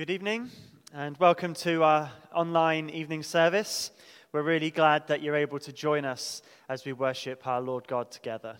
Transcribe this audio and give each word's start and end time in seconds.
Good 0.00 0.08
evening, 0.08 0.48
and 0.94 1.14
welcome 1.18 1.52
to 1.56 1.82
our 1.82 2.10
online 2.34 2.88
evening 2.88 3.22
service. 3.22 3.90
We're 4.32 4.40
really 4.40 4.70
glad 4.70 5.06
that 5.08 5.20
you're 5.20 5.36
able 5.36 5.58
to 5.58 5.74
join 5.74 6.06
us 6.06 6.40
as 6.70 6.86
we 6.86 6.94
worship 6.94 7.46
our 7.46 7.60
Lord 7.60 7.86
God 7.86 8.10
together. 8.10 8.56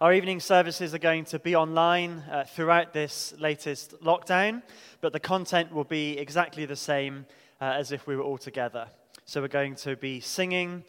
Our 0.00 0.14
evening 0.14 0.40
services 0.40 0.94
are 0.94 0.98
going 0.98 1.26
to 1.26 1.38
be 1.38 1.54
online 1.54 2.24
uh, 2.30 2.44
throughout 2.44 2.94
this 2.94 3.34
latest 3.38 4.00
lockdown, 4.00 4.62
but 5.02 5.12
the 5.12 5.20
content 5.20 5.70
will 5.74 5.84
be 5.84 6.16
exactly 6.16 6.64
the 6.64 6.74
same 6.74 7.26
uh, 7.60 7.74
as 7.76 7.92
if 7.92 8.06
we 8.06 8.16
were 8.16 8.22
all 8.22 8.38
together. 8.38 8.86
So 9.26 9.42
we're 9.42 9.48
going 9.48 9.74
to 9.74 9.94
be 9.94 10.20
singing, 10.20 10.84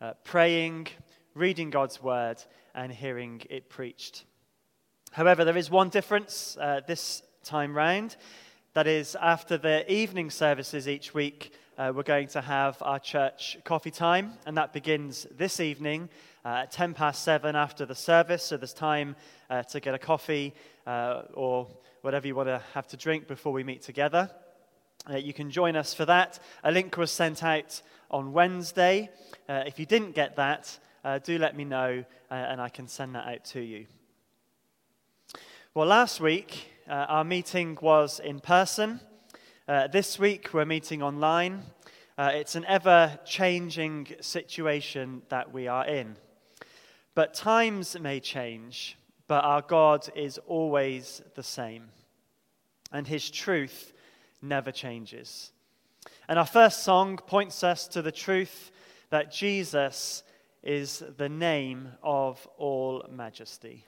uh, 0.00 0.14
praying, 0.24 0.88
reading 1.36 1.70
God's 1.70 2.02
word, 2.02 2.42
and 2.74 2.90
hearing 2.90 3.40
it 3.50 3.68
preached. 3.68 4.24
However, 5.12 5.44
there 5.44 5.56
is 5.56 5.70
one 5.70 5.90
difference 5.90 6.58
uh, 6.60 6.80
this 6.84 7.22
time 7.44 7.72
round. 7.76 8.16
That 8.72 8.86
is, 8.86 9.16
after 9.20 9.58
the 9.58 9.92
evening 9.92 10.30
services 10.30 10.86
each 10.86 11.12
week, 11.12 11.52
uh, 11.76 11.92
we're 11.92 12.04
going 12.04 12.28
to 12.28 12.40
have 12.40 12.76
our 12.82 13.00
church 13.00 13.58
coffee 13.64 13.90
time, 13.90 14.34
and 14.46 14.56
that 14.58 14.72
begins 14.72 15.26
this 15.36 15.58
evening 15.58 16.08
uh, 16.44 16.62
at 16.62 16.70
10 16.70 16.94
past 16.94 17.24
7 17.24 17.56
after 17.56 17.84
the 17.84 17.96
service. 17.96 18.44
So 18.44 18.56
there's 18.56 18.72
time 18.72 19.16
uh, 19.50 19.64
to 19.64 19.80
get 19.80 19.94
a 19.94 19.98
coffee 19.98 20.54
uh, 20.86 21.22
or 21.34 21.66
whatever 22.02 22.28
you 22.28 22.36
want 22.36 22.46
to 22.46 22.62
have 22.72 22.86
to 22.86 22.96
drink 22.96 23.26
before 23.26 23.52
we 23.52 23.64
meet 23.64 23.82
together. 23.82 24.30
Uh, 25.10 25.16
you 25.16 25.32
can 25.32 25.50
join 25.50 25.74
us 25.74 25.92
for 25.92 26.04
that. 26.04 26.38
A 26.62 26.70
link 26.70 26.96
was 26.96 27.10
sent 27.10 27.42
out 27.42 27.82
on 28.08 28.32
Wednesday. 28.32 29.10
Uh, 29.48 29.64
if 29.66 29.80
you 29.80 29.86
didn't 29.86 30.12
get 30.12 30.36
that, 30.36 30.78
do 31.24 31.38
let 31.38 31.56
me 31.56 31.64
know, 31.64 32.04
and 32.30 32.60
I 32.60 32.68
can 32.68 32.86
send 32.86 33.16
that 33.16 33.26
out 33.26 33.44
to 33.46 33.60
you. 33.60 33.86
Well, 35.74 35.86
last 35.86 36.20
week, 36.20 36.70
uh, 36.90 37.06
our 37.08 37.24
meeting 37.24 37.78
was 37.80 38.18
in 38.18 38.40
person. 38.40 38.98
Uh, 39.68 39.86
this 39.86 40.18
week, 40.18 40.52
we're 40.52 40.64
meeting 40.64 41.04
online. 41.04 41.62
Uh, 42.18 42.32
it's 42.34 42.56
an 42.56 42.64
ever 42.64 43.16
changing 43.24 44.08
situation 44.20 45.22
that 45.28 45.52
we 45.52 45.68
are 45.68 45.86
in. 45.86 46.16
But 47.14 47.32
times 47.32 47.96
may 48.00 48.18
change, 48.18 48.98
but 49.28 49.44
our 49.44 49.62
God 49.62 50.08
is 50.16 50.38
always 50.48 51.22
the 51.36 51.44
same. 51.44 51.90
And 52.90 53.06
his 53.06 53.30
truth 53.30 53.92
never 54.42 54.72
changes. 54.72 55.52
And 56.28 56.40
our 56.40 56.46
first 56.46 56.82
song 56.82 57.18
points 57.18 57.62
us 57.62 57.86
to 57.88 58.02
the 58.02 58.10
truth 58.10 58.72
that 59.10 59.30
Jesus 59.30 60.24
is 60.64 61.04
the 61.16 61.28
name 61.28 61.90
of 62.02 62.44
all 62.58 63.04
majesty. 63.08 63.84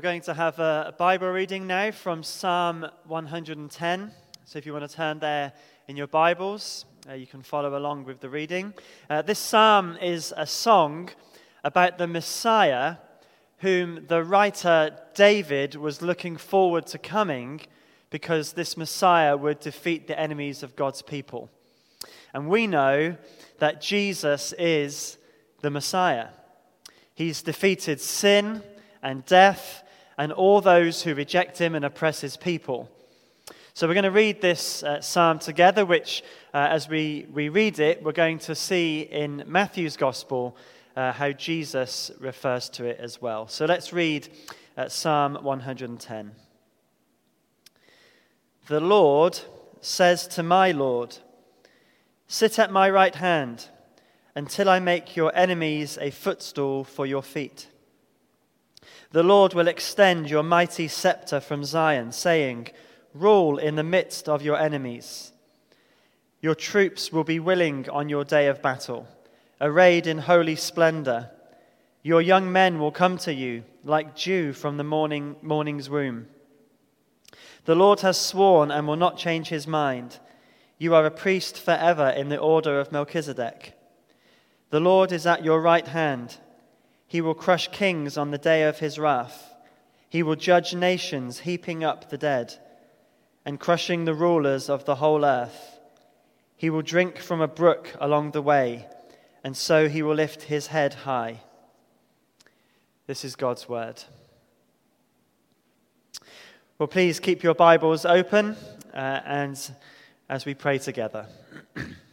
Going 0.00 0.22
to 0.22 0.34
have 0.34 0.58
a 0.58 0.92
Bible 0.98 1.28
reading 1.28 1.68
now 1.68 1.92
from 1.92 2.24
Psalm 2.24 2.84
110. 3.06 4.10
So 4.44 4.58
if 4.58 4.66
you 4.66 4.72
want 4.72 4.90
to 4.90 4.96
turn 4.96 5.20
there 5.20 5.52
in 5.86 5.96
your 5.96 6.08
Bibles, 6.08 6.84
uh, 7.08 7.12
you 7.12 7.28
can 7.28 7.42
follow 7.42 7.78
along 7.78 8.04
with 8.04 8.18
the 8.18 8.28
reading. 8.28 8.74
Uh, 9.08 9.22
this 9.22 9.38
psalm 9.38 9.96
is 10.02 10.34
a 10.36 10.46
song 10.46 11.10
about 11.62 11.98
the 11.98 12.08
Messiah 12.08 12.96
whom 13.58 14.06
the 14.08 14.24
writer 14.24 14.98
David 15.14 15.76
was 15.76 16.02
looking 16.02 16.38
forward 16.38 16.86
to 16.86 16.98
coming 16.98 17.60
because 18.10 18.54
this 18.54 18.76
Messiah 18.76 19.36
would 19.36 19.60
defeat 19.60 20.08
the 20.08 20.18
enemies 20.18 20.64
of 20.64 20.74
God's 20.74 21.02
people. 21.02 21.50
And 22.32 22.48
we 22.48 22.66
know 22.66 23.16
that 23.60 23.80
Jesus 23.80 24.52
is 24.58 25.18
the 25.60 25.70
Messiah. 25.70 26.30
He's 27.14 27.42
defeated 27.42 28.00
sin 28.00 28.60
and 29.04 29.24
death 29.26 29.82
and 30.16 30.32
all 30.32 30.60
those 30.60 31.02
who 31.02 31.14
reject 31.14 31.58
him 31.58 31.74
and 31.74 31.84
oppress 31.84 32.20
his 32.20 32.36
people. 32.36 32.90
So 33.74 33.88
we're 33.88 33.94
going 33.94 34.04
to 34.04 34.10
read 34.12 34.40
this 34.40 34.84
uh, 34.84 35.00
psalm 35.00 35.40
together, 35.40 35.84
which, 35.84 36.22
uh, 36.52 36.68
as 36.70 36.88
we, 36.88 37.26
we 37.32 37.48
read 37.48 37.80
it, 37.80 38.04
we're 38.04 38.12
going 38.12 38.38
to 38.40 38.54
see 38.54 39.00
in 39.00 39.42
Matthew's 39.46 39.96
gospel 39.96 40.56
uh, 40.96 41.12
how 41.12 41.32
Jesus 41.32 42.12
refers 42.20 42.68
to 42.70 42.84
it 42.84 42.98
as 43.00 43.20
well. 43.20 43.48
So 43.48 43.64
let's 43.64 43.92
read 43.92 44.28
uh, 44.76 44.88
Psalm 44.88 45.34
110. 45.42 46.32
The 48.68 48.80
Lord 48.80 49.40
says 49.80 50.28
to 50.28 50.42
my 50.42 50.70
Lord, 50.70 51.18
Sit 52.28 52.58
at 52.58 52.72
my 52.72 52.88
right 52.88 53.14
hand 53.14 53.68
until 54.34 54.68
I 54.68 54.78
make 54.78 55.16
your 55.16 55.34
enemies 55.34 55.98
a 56.00 56.10
footstool 56.10 56.84
for 56.84 57.06
your 57.06 57.22
feet. 57.22 57.68
The 59.14 59.22
Lord 59.22 59.54
will 59.54 59.68
extend 59.68 60.28
your 60.28 60.42
mighty 60.42 60.88
scepter 60.88 61.38
from 61.38 61.62
Zion, 61.62 62.10
saying, 62.10 62.70
Rule 63.14 63.58
in 63.58 63.76
the 63.76 63.84
midst 63.84 64.28
of 64.28 64.42
your 64.42 64.58
enemies. 64.58 65.30
Your 66.40 66.56
troops 66.56 67.12
will 67.12 67.22
be 67.22 67.38
willing 67.38 67.88
on 67.90 68.08
your 68.08 68.24
day 68.24 68.48
of 68.48 68.60
battle, 68.60 69.06
arrayed 69.60 70.08
in 70.08 70.18
holy 70.18 70.56
splendor. 70.56 71.30
Your 72.02 72.20
young 72.20 72.50
men 72.50 72.80
will 72.80 72.90
come 72.90 73.16
to 73.18 73.32
you 73.32 73.62
like 73.84 74.16
dew 74.16 74.52
from 74.52 74.78
the 74.78 74.82
morning, 74.82 75.36
morning's 75.42 75.88
womb. 75.88 76.26
The 77.66 77.76
Lord 77.76 78.00
has 78.00 78.18
sworn 78.18 78.72
and 78.72 78.88
will 78.88 78.96
not 78.96 79.16
change 79.16 79.46
his 79.46 79.68
mind. 79.68 80.18
You 80.76 80.92
are 80.96 81.06
a 81.06 81.12
priest 81.12 81.56
forever 81.56 82.08
in 82.08 82.30
the 82.30 82.38
order 82.38 82.80
of 82.80 82.90
Melchizedek. 82.90 83.74
The 84.70 84.80
Lord 84.80 85.12
is 85.12 85.24
at 85.24 85.44
your 85.44 85.60
right 85.60 85.86
hand. 85.86 86.38
He 87.14 87.20
will 87.20 87.36
crush 87.36 87.68
kings 87.68 88.18
on 88.18 88.32
the 88.32 88.38
day 88.38 88.64
of 88.64 88.80
his 88.80 88.98
wrath. 88.98 89.54
He 90.10 90.24
will 90.24 90.34
judge 90.34 90.74
nations, 90.74 91.38
heaping 91.38 91.84
up 91.84 92.10
the 92.10 92.18
dead 92.18 92.58
and 93.44 93.60
crushing 93.60 94.04
the 94.04 94.14
rulers 94.14 94.68
of 94.68 94.84
the 94.84 94.96
whole 94.96 95.24
earth. 95.24 95.78
He 96.56 96.70
will 96.70 96.82
drink 96.82 97.18
from 97.18 97.40
a 97.40 97.46
brook 97.46 97.94
along 98.00 98.32
the 98.32 98.42
way, 98.42 98.88
and 99.44 99.56
so 99.56 99.88
he 99.88 100.02
will 100.02 100.16
lift 100.16 100.42
his 100.42 100.66
head 100.66 100.92
high. 100.92 101.42
This 103.06 103.24
is 103.24 103.36
God's 103.36 103.68
word. 103.68 104.02
Well, 106.80 106.88
please 106.88 107.20
keep 107.20 107.44
your 107.44 107.54
Bibles 107.54 108.04
open 108.04 108.56
uh, 108.92 109.20
and 109.24 109.56
as 110.28 110.44
we 110.44 110.54
pray 110.54 110.78
together. 110.78 111.28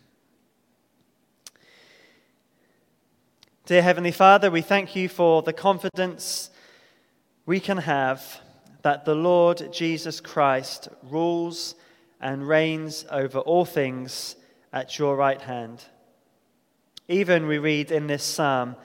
Dear 3.72 3.84
Heavenly 3.84 4.12
Father, 4.12 4.52
we 4.52 4.62
thank 4.62 4.98
you 4.98 5.08
for 5.08 5.44
the 5.44 5.54
confidence 5.54 6.50
we 7.46 7.62
can 7.62 7.78
have 7.78 8.42
that 8.82 9.06
the 9.06 9.16
Lord 9.16 9.72
Jesus 9.72 10.20
Christ 10.20 10.90
rules 11.04 11.76
and 12.20 12.46
reigns 12.46 13.06
over 13.10 13.40
all 13.40 13.64
things 13.64 14.36
at 14.74 15.00
your 15.00 15.16
right 15.16 15.42
hand. 15.42 15.86
Even 17.08 17.48
we 17.48 17.60
read 17.60 17.92
in 17.92 18.08
this 18.08 18.26
psalm, 18.26 18.76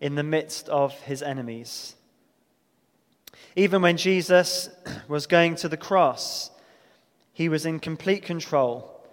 in 0.00 0.14
the 0.14 0.22
midst 0.22 0.66
of 0.70 0.98
his 1.00 1.22
enemies. 1.22 1.94
Even 3.54 3.82
when 3.82 3.98
Jesus 3.98 4.70
was 5.08 5.26
going 5.26 5.56
to 5.56 5.68
the 5.68 5.76
cross, 5.76 6.50
he 7.34 7.50
was 7.50 7.66
in 7.66 7.78
complete 7.78 8.22
control, 8.22 9.04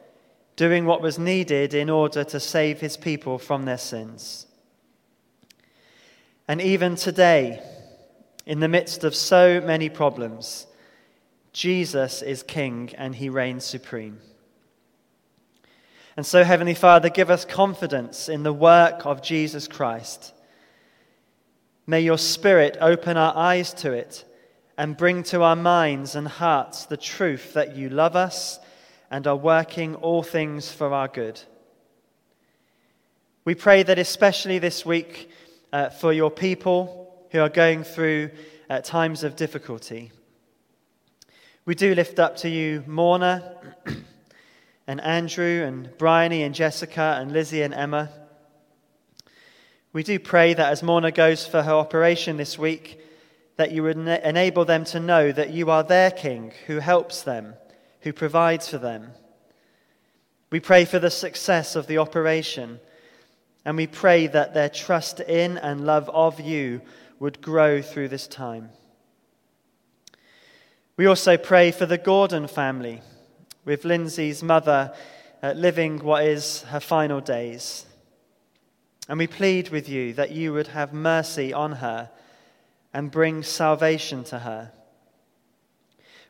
doing 0.56 0.86
what 0.86 1.02
was 1.02 1.20
needed 1.20 1.74
in 1.74 1.90
order 1.90 2.24
to 2.24 2.40
save 2.40 2.80
his 2.80 2.96
people 2.96 3.38
from 3.38 3.66
their 3.66 3.78
sins. 3.78 4.46
And 6.50 6.62
even 6.62 6.96
today, 6.96 7.62
in 8.48 8.60
the 8.60 8.68
midst 8.68 9.04
of 9.04 9.14
so 9.14 9.62
many 9.62 9.88
problems, 9.88 10.66
Jesus 11.54 12.24
is 12.24 12.42
King 12.42 12.90
and 12.98 13.14
he 13.14 13.30
reigns 13.30 13.64
supreme. 13.64 14.18
And 16.18 16.26
so, 16.26 16.44
Heavenly 16.44 16.74
Father, 16.74 17.08
give 17.08 17.30
us 17.30 17.46
confidence 17.46 18.30
in 18.30 18.42
the 18.42 18.52
work 18.52 19.06
of 19.06 19.22
Jesus 19.22 19.68
Christ. 19.68 20.34
May 21.86 22.02
your 22.02 22.18
Spirit 22.18 22.80
open 22.82 23.16
our 23.16 23.38
eyes 23.38 23.72
to 23.76 23.92
it 23.92 24.26
and 24.76 24.98
bring 24.98 25.22
to 25.26 25.44
our 25.44 25.56
minds 25.56 26.16
and 26.16 26.28
hearts 26.28 26.88
the 26.88 26.98
truth 26.98 27.54
that 27.54 27.76
you 27.76 27.90
love 27.90 28.16
us 28.16 28.60
and 29.12 29.28
are 29.28 29.36
working 29.36 29.94
all 29.94 30.24
things 30.24 30.72
for 30.72 30.96
our 30.96 31.10
good. 31.10 31.40
We 33.46 33.54
pray 33.54 33.84
that, 33.84 34.00
especially 34.00 34.58
this 34.58 34.84
week, 34.84 35.30
uh, 35.72 35.90
for 35.90 36.14
your 36.14 36.32
people 36.32 37.26
who 37.32 37.40
are 37.40 37.50
going 37.50 37.84
through 37.84 38.32
uh, 38.70 38.82
times 38.82 39.24
of 39.24 39.36
difficulty. 39.36 40.12
We 41.66 41.76
do 41.76 41.94
lift 41.94 42.20
up 42.20 42.38
to 42.38 42.50
you 42.50 42.84
Morna 42.88 43.56
and 44.88 45.02
Andrew 45.02 45.64
and 45.64 45.96
Bryony 45.98 46.44
and 46.44 46.56
Jessica 46.56 47.18
and 47.20 47.32
Lizzie 47.32 47.62
and 47.62 47.74
Emma. 47.74 48.10
We 49.94 50.04
do 50.04 50.20
pray 50.20 50.54
that 50.54 50.72
as 50.72 50.84
Morna 50.84 51.12
goes 51.12 51.46
for 51.46 51.64
her 51.64 51.74
operation 51.74 52.38
this 52.38 52.58
week, 52.58 53.02
that 53.58 53.72
you 53.72 53.84
would 53.84 53.98
enable 53.98 54.66
them 54.66 54.86
to 54.86 55.00
know 55.00 55.32
that 55.32 55.52
you 55.52 55.70
are 55.70 55.84
their 55.84 56.12
King 56.12 56.54
who 56.68 56.80
helps 56.80 57.24
them, 57.24 57.56
who 58.02 58.14
provides 58.14 58.70
for 58.70 58.78
them. 58.78 59.12
We 60.50 60.60
pray 60.60 60.86
for 60.86 60.98
the 60.98 61.12
success 61.12 61.76
of 61.76 61.88
the 61.88 61.98
operation 61.98 62.80
and 63.66 63.78
we 63.78 63.88
pray 63.88 64.28
that 64.28 64.54
their 64.54 64.70
trust 64.70 65.20
in 65.20 65.58
and 65.58 65.86
love 65.86 66.10
of 66.10 66.40
you 66.40 66.82
would 67.20 67.42
grow 67.42 67.82
through 67.82 68.08
this 68.08 68.28
time. 68.28 68.70
We 70.98 71.06
also 71.06 71.38
pray 71.38 71.72
for 71.72 71.86
the 71.86 71.98
Gordon 71.98 72.48
family, 72.48 73.02
with 73.66 73.86
Lindsay's 73.86 74.42
mother 74.42 74.94
uh, 75.42 75.54
living 75.54 76.00
what 76.00 76.26
is 76.26 76.64
her 76.64 76.80
final 76.80 77.22
days. 77.22 77.86
And 79.08 79.18
we 79.18 79.28
plead 79.28 79.70
with 79.70 79.90
you 79.90 80.14
that 80.14 80.32
you 80.32 80.54
would 80.54 80.68
have 80.68 80.94
mercy 80.94 81.54
on 81.54 81.74
her 81.74 82.10
and 82.94 83.12
bring 83.12 83.44
salvation 83.44 84.24
to 84.26 84.40
her. 84.40 84.72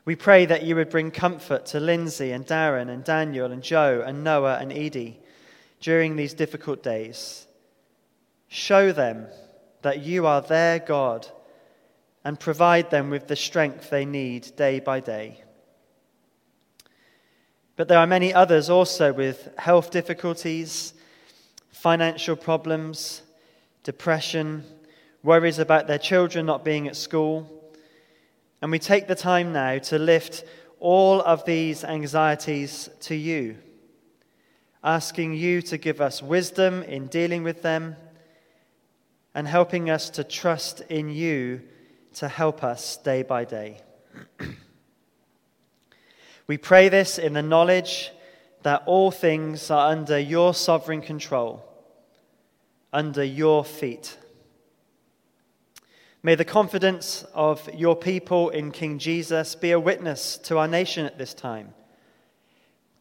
We 0.04 0.16
pray 0.16 0.46
that 0.46 0.62
you 0.62 0.76
would 0.76 0.90
bring 0.90 1.10
comfort 1.10 1.66
to 1.66 1.80
Lindsay 1.80 2.32
and 2.32 2.46
Darren 2.46 2.88
and 2.88 3.04
Daniel 3.04 3.52
and 3.52 3.62
Joe 3.62 4.02
and 4.06 4.24
Noah 4.24 4.58
and 4.60 4.72
Edie 4.72 5.19
during 5.80 6.16
these 6.16 6.34
difficult 6.34 6.82
days. 6.82 7.46
Show 8.48 8.92
them 8.92 9.26
that 9.82 10.00
you 10.00 10.26
are 10.26 10.42
their 10.42 10.78
God 10.78 11.26
and 12.24 12.38
provide 12.38 12.90
them 12.90 13.08
with 13.10 13.28
the 13.28 13.36
strength 13.36 13.88
they 13.88 14.04
need 14.04 14.54
day 14.56 14.78
by 14.78 15.00
day. 15.00 15.42
But 17.76 17.88
there 17.88 17.98
are 17.98 18.06
many 18.06 18.34
others 18.34 18.68
also 18.68 19.12
with 19.12 19.48
health 19.56 19.90
difficulties, 19.90 20.92
financial 21.70 22.36
problems, 22.36 23.22
depression, 23.84 24.64
worries 25.22 25.58
about 25.58 25.86
their 25.86 25.98
children 25.98 26.44
not 26.44 26.64
being 26.64 26.88
at 26.88 26.96
school. 26.96 27.72
And 28.60 28.70
we 28.70 28.78
take 28.78 29.08
the 29.08 29.14
time 29.14 29.54
now 29.54 29.78
to 29.78 29.98
lift 29.98 30.44
all 30.78 31.22
of 31.22 31.46
these 31.46 31.82
anxieties 31.84 32.90
to 33.00 33.14
you 33.14 33.56
asking 34.82 35.34
you 35.34 35.60
to 35.62 35.76
give 35.76 36.00
us 36.00 36.22
wisdom 36.22 36.82
in 36.82 37.06
dealing 37.06 37.42
with 37.42 37.62
them 37.62 37.96
and 39.34 39.46
helping 39.46 39.90
us 39.90 40.10
to 40.10 40.24
trust 40.24 40.80
in 40.88 41.08
you 41.08 41.60
to 42.14 42.28
help 42.28 42.64
us 42.64 42.96
day 42.96 43.22
by 43.22 43.44
day. 43.44 43.80
we 46.46 46.56
pray 46.56 46.88
this 46.88 47.18
in 47.18 47.34
the 47.34 47.42
knowledge 47.42 48.10
that 48.62 48.82
all 48.86 49.10
things 49.10 49.70
are 49.70 49.90
under 49.90 50.18
your 50.18 50.54
sovereign 50.54 51.02
control, 51.02 51.64
under 52.92 53.22
your 53.22 53.64
feet. 53.64 54.16
May 56.22 56.34
the 56.34 56.44
confidence 56.44 57.24
of 57.32 57.68
your 57.74 57.96
people 57.96 58.50
in 58.50 58.72
King 58.72 58.98
Jesus 58.98 59.54
be 59.54 59.70
a 59.70 59.80
witness 59.80 60.36
to 60.38 60.58
our 60.58 60.68
nation 60.68 61.06
at 61.06 61.16
this 61.16 61.32
time 61.32 61.72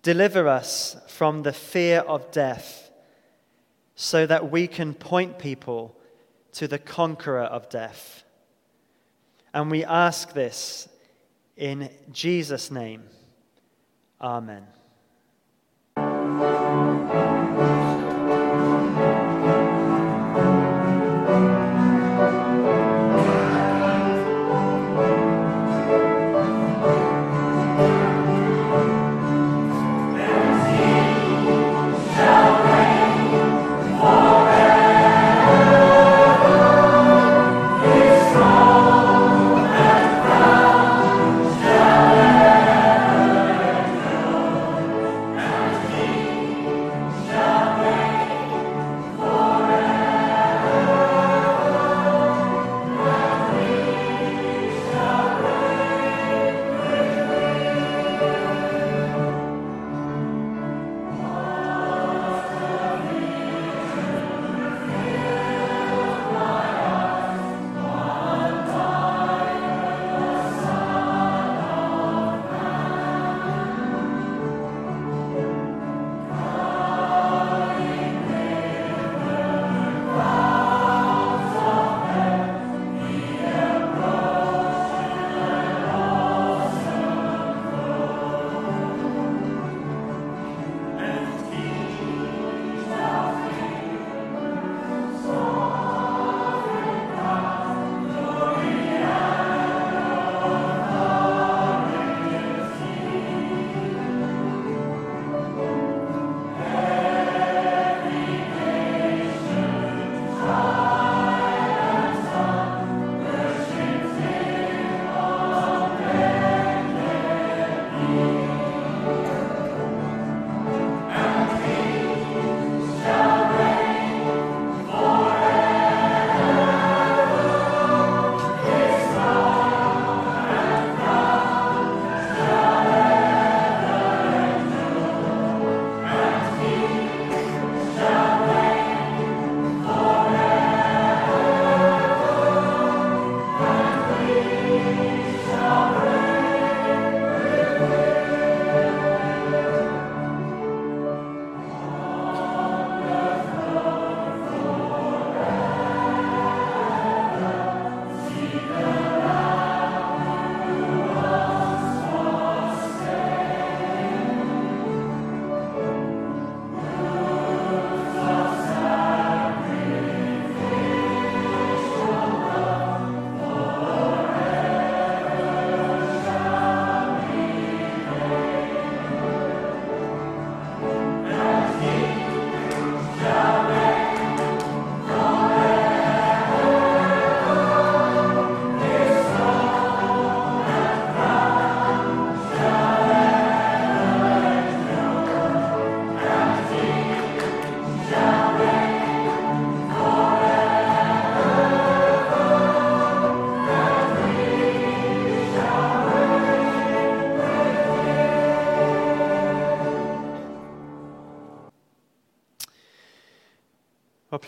Deliver 0.02 0.48
us 0.48 0.96
from 1.08 1.44
the 1.44 1.54
fear 1.54 2.00
of 2.00 2.32
death 2.32 2.92
so 3.96 4.26
that 4.26 4.50
we 4.50 4.68
can 4.68 4.94
point 4.94 5.40
people 5.40 5.96
to 6.54 6.68
the 6.68 6.80
conqueror 6.80 7.44
of 7.44 7.70
death. 7.70 8.24
And 9.54 9.70
we 9.70 9.84
ask 9.84 10.34
this 10.34 10.88
in 11.58 11.90
Jesus' 12.12 12.72
name. 12.72 13.04
Amen. 14.22 14.66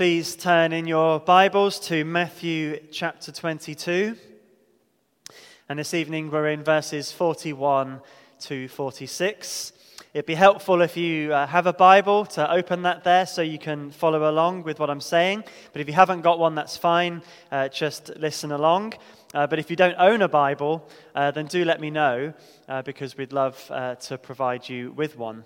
Please 0.01 0.35
turn 0.35 0.73
in 0.73 0.87
your 0.87 1.19
Bibles 1.19 1.79
to 1.79 2.03
Matthew 2.03 2.79
chapter 2.91 3.31
22. 3.31 4.17
And 5.69 5.77
this 5.77 5.93
evening 5.93 6.31
we're 6.31 6.49
in 6.49 6.63
verses 6.63 7.11
41 7.11 8.01
to 8.39 8.67
46. 8.67 9.73
It'd 10.15 10.25
be 10.25 10.33
helpful 10.33 10.81
if 10.81 10.97
you 10.97 11.31
uh, 11.31 11.45
have 11.45 11.67
a 11.67 11.73
Bible 11.73 12.25
to 12.25 12.51
open 12.51 12.81
that 12.81 13.03
there 13.03 13.27
so 13.27 13.43
you 13.43 13.59
can 13.59 13.91
follow 13.91 14.27
along 14.27 14.63
with 14.63 14.79
what 14.79 14.89
I'm 14.89 15.01
saying. 15.01 15.43
But 15.71 15.81
if 15.81 15.87
you 15.87 15.93
haven't 15.93 16.21
got 16.21 16.39
one, 16.39 16.55
that's 16.55 16.77
fine. 16.77 17.21
Uh, 17.51 17.67
just 17.67 18.09
listen 18.17 18.51
along. 18.51 18.95
Uh, 19.35 19.45
but 19.45 19.59
if 19.59 19.69
you 19.69 19.75
don't 19.75 19.99
own 19.99 20.23
a 20.23 20.27
Bible, 20.27 20.89
uh, 21.13 21.29
then 21.29 21.45
do 21.45 21.63
let 21.63 21.79
me 21.79 21.91
know 21.91 22.33
uh, 22.67 22.81
because 22.81 23.17
we'd 23.17 23.33
love 23.33 23.63
uh, 23.69 23.93
to 23.97 24.17
provide 24.17 24.67
you 24.67 24.93
with 24.93 25.15
one. 25.15 25.43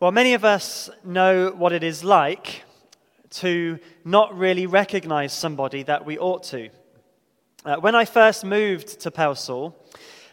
Well, 0.00 0.12
many 0.12 0.34
of 0.34 0.44
us 0.44 0.88
know 1.02 1.50
what 1.50 1.72
it 1.72 1.82
is 1.82 2.04
like 2.04 2.62
to 3.30 3.80
not 4.04 4.38
really 4.38 4.64
recognize 4.66 5.32
somebody 5.32 5.82
that 5.82 6.06
we 6.06 6.16
ought 6.16 6.44
to. 6.44 6.68
Uh, 7.64 7.78
when 7.78 7.96
I 7.96 8.04
first 8.04 8.44
moved 8.44 9.00
to 9.00 9.10
Pelsall, 9.10 9.74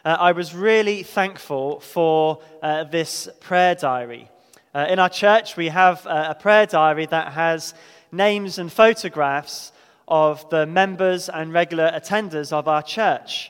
uh, 0.05 0.17
I 0.19 0.33
was 0.33 0.53
really 0.53 1.01
thankful 1.01 1.79
for 1.79 2.43
uh, 2.61 2.83
this 2.83 3.27
prayer 3.39 3.73
diary. 3.73 4.29
Uh, 4.75 4.85
in 4.87 4.99
our 4.99 5.09
church, 5.09 5.57
we 5.57 5.69
have 5.69 6.05
uh, 6.05 6.27
a 6.29 6.35
prayer 6.35 6.67
diary 6.67 7.07
that 7.07 7.33
has 7.33 7.73
names 8.11 8.59
and 8.59 8.71
photographs 8.71 9.71
of 10.07 10.47
the 10.51 10.67
members 10.67 11.27
and 11.27 11.51
regular 11.51 11.89
attenders 11.91 12.53
of 12.53 12.67
our 12.67 12.83
church. 12.83 13.49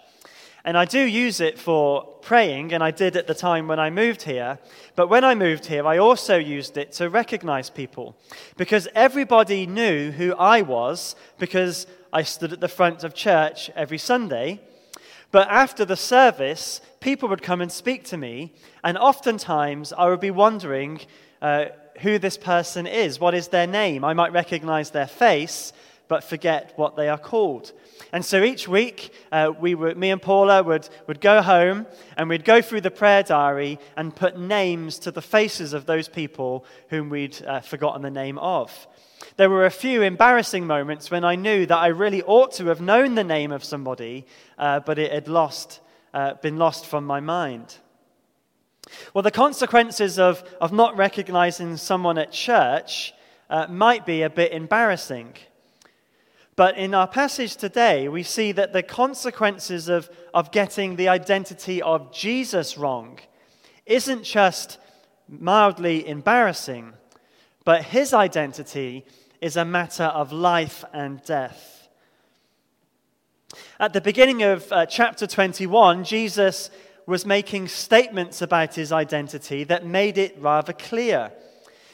And 0.65 0.75
I 0.75 0.85
do 0.85 0.99
use 0.99 1.41
it 1.41 1.59
for 1.59 2.03
praying, 2.23 2.73
and 2.73 2.83
I 2.83 2.89
did 2.89 3.15
at 3.15 3.27
the 3.27 3.35
time 3.35 3.67
when 3.67 3.79
I 3.79 3.91
moved 3.91 4.23
here. 4.23 4.57
But 4.95 5.09
when 5.09 5.23
I 5.23 5.35
moved 5.35 5.67
here, 5.67 5.85
I 5.85 5.99
also 5.99 6.37
used 6.37 6.75
it 6.75 6.91
to 6.93 7.07
recognize 7.07 7.69
people. 7.69 8.17
Because 8.57 8.87
everybody 8.95 9.67
knew 9.67 10.09
who 10.09 10.33
I 10.33 10.63
was, 10.63 11.15
because 11.37 11.85
I 12.11 12.23
stood 12.23 12.51
at 12.51 12.61
the 12.61 12.67
front 12.67 13.03
of 13.03 13.13
church 13.13 13.69
every 13.75 13.99
Sunday. 13.99 14.59
But 15.31 15.47
after 15.49 15.85
the 15.85 15.95
service, 15.95 16.81
people 16.99 17.29
would 17.29 17.43
come 17.43 17.61
and 17.61 17.71
speak 17.71 18.03
to 18.05 18.17
me, 18.17 18.51
and 18.83 18.97
oftentimes 18.97 19.93
I 19.93 20.09
would 20.09 20.19
be 20.19 20.31
wondering 20.31 21.01
uh, 21.43 21.65
who 21.99 22.17
this 22.17 22.37
person 22.37 22.87
is. 22.87 23.19
What 23.19 23.35
is 23.35 23.49
their 23.49 23.67
name? 23.67 24.03
I 24.03 24.13
might 24.13 24.33
recognize 24.33 24.89
their 24.89 25.05
face, 25.05 25.73
but 26.07 26.23
forget 26.23 26.73
what 26.75 26.95
they 26.95 27.09
are 27.09 27.17
called. 27.17 27.71
And 28.11 28.23
so 28.23 28.43
each 28.43 28.67
week, 28.67 29.11
uh, 29.31 29.51
we 29.59 29.75
were, 29.75 29.95
me 29.95 30.11
and 30.11 30.21
Paula 30.21 30.63
would, 30.63 30.87
would 31.07 31.19
go 31.19 31.41
home 31.41 31.85
and 32.17 32.29
we'd 32.29 32.45
go 32.45 32.61
through 32.61 32.81
the 32.81 32.91
prayer 32.91 33.23
diary 33.23 33.79
and 33.97 34.15
put 34.15 34.37
names 34.39 34.99
to 34.99 35.11
the 35.11 35.21
faces 35.21 35.73
of 35.73 35.85
those 35.85 36.07
people 36.07 36.65
whom 36.89 37.09
we'd 37.09 37.41
uh, 37.45 37.61
forgotten 37.61 38.01
the 38.01 38.11
name 38.11 38.37
of. 38.37 38.87
There 39.37 39.49
were 39.49 39.65
a 39.65 39.71
few 39.71 40.01
embarrassing 40.01 40.67
moments 40.67 41.09
when 41.09 41.23
I 41.23 41.35
knew 41.35 41.65
that 41.65 41.77
I 41.77 41.87
really 41.87 42.21
ought 42.23 42.53
to 42.53 42.67
have 42.67 42.81
known 42.81 43.15
the 43.15 43.23
name 43.23 43.51
of 43.51 43.63
somebody, 43.63 44.25
uh, 44.57 44.81
but 44.81 44.99
it 44.99 45.11
had 45.11 45.27
lost, 45.27 45.79
uh, 46.13 46.35
been 46.35 46.57
lost 46.57 46.85
from 46.85 47.05
my 47.05 47.19
mind. 47.19 47.77
Well, 49.13 49.23
the 49.23 49.31
consequences 49.31 50.19
of, 50.19 50.43
of 50.61 50.71
not 50.71 50.95
recognizing 50.95 51.77
someone 51.77 52.17
at 52.17 52.31
church 52.31 53.13
uh, 53.49 53.67
might 53.67 54.05
be 54.05 54.21
a 54.21 54.29
bit 54.29 54.51
embarrassing. 54.51 55.33
But 56.55 56.77
in 56.77 56.93
our 56.93 57.07
passage 57.07 57.57
today, 57.57 58.07
we 58.07 58.23
see 58.23 58.53
that 58.53 58.71
the 58.71 58.83
consequences 58.83 59.89
of, 59.89 60.09
of 60.33 60.51
getting 60.51 60.95
the 60.95 61.09
identity 61.09 61.81
of 61.81 62.13
Jesus 62.13 62.77
wrong 62.77 63.19
isn't 63.85 64.23
just 64.23 64.77
mildly 65.27 66.07
embarrassing, 66.07 66.93
but 67.65 67.83
his 67.83 68.13
identity 68.13 69.05
is 69.41 69.57
a 69.57 69.65
matter 69.65 70.05
of 70.05 70.31
life 70.31 70.85
and 70.93 71.21
death. 71.25 71.89
At 73.79 73.93
the 73.93 74.01
beginning 74.01 74.43
of 74.43 74.71
uh, 74.71 74.85
chapter 74.85 75.27
21, 75.27 76.05
Jesus 76.05 76.69
was 77.05 77.25
making 77.25 77.67
statements 77.67 78.41
about 78.41 78.75
his 78.75 78.91
identity 78.91 79.63
that 79.65 79.85
made 79.85 80.17
it 80.17 80.37
rather 80.39 80.73
clear. 80.73 81.31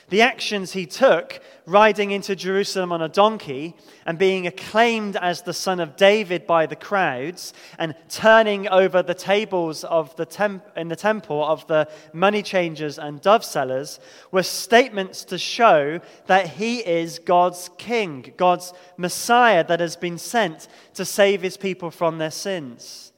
The 0.09 0.21
actions 0.21 0.73
he 0.73 0.85
took, 0.85 1.41
riding 1.65 2.11
into 2.11 2.35
Jerusalem 2.35 2.91
on 2.91 3.01
a 3.01 3.09
donkey 3.09 3.75
and 4.05 4.17
being 4.17 4.47
acclaimed 4.47 5.15
as 5.15 5.41
the 5.41 5.53
son 5.53 5.79
of 5.79 5.95
David 5.95 6.47
by 6.47 6.65
the 6.65 6.75
crowds, 6.75 7.53
and 7.77 7.95
turning 8.09 8.67
over 8.67 9.01
the 9.01 9.13
tables 9.13 9.83
of 9.83 10.15
the 10.15 10.25
temp- 10.25 10.65
in 10.75 10.87
the 10.87 10.95
temple 10.95 11.43
of 11.45 11.67
the 11.67 11.87
money 12.13 12.41
changers 12.41 12.97
and 12.97 13.21
dove 13.21 13.45
sellers, 13.45 13.99
were 14.31 14.43
statements 14.43 15.23
to 15.25 15.37
show 15.37 15.99
that 16.27 16.47
he 16.47 16.79
is 16.79 17.19
God's 17.19 17.69
king, 17.77 18.33
God's 18.37 18.73
Messiah 18.97 19.65
that 19.67 19.79
has 19.79 19.95
been 19.95 20.17
sent 20.17 20.67
to 20.95 21.05
save 21.05 21.41
his 21.41 21.57
people 21.57 21.91
from 21.91 22.17
their 22.17 22.31
sins. 22.31 23.10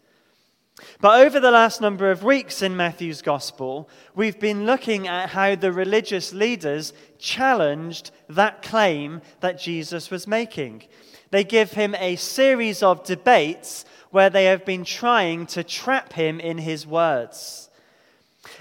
But 1.02 1.26
over 1.26 1.40
the 1.40 1.52
last 1.52 1.82
number 1.82 2.12
of 2.12 2.24
weeks 2.24 2.62
in 2.62 2.76
Matthew's 2.76 3.22
gospel, 3.22 3.90
we've 4.16 4.40
been 4.40 4.66
looking 4.66 5.08
at 5.08 5.30
how 5.30 5.56
the 5.56 5.72
religious 5.72 6.34
leaders 6.34 6.94
challenged 7.20 8.12
that 8.30 8.62
claim 8.62 9.22
that 9.40 9.60
Jesus 9.60 10.10
was 10.10 10.28
making. 10.28 10.84
They 11.32 11.44
give 11.44 11.72
him 11.72 11.96
a 11.96 12.16
series 12.16 12.84
of 12.84 13.04
debates 13.04 13.86
where 14.12 14.30
they 14.30 14.46
have 14.46 14.66
been 14.66 14.84
trying 14.84 15.48
to 15.48 15.64
trap 15.64 16.14
him 16.14 16.40
in 16.40 16.60
his 16.60 16.86
words. 16.86 17.70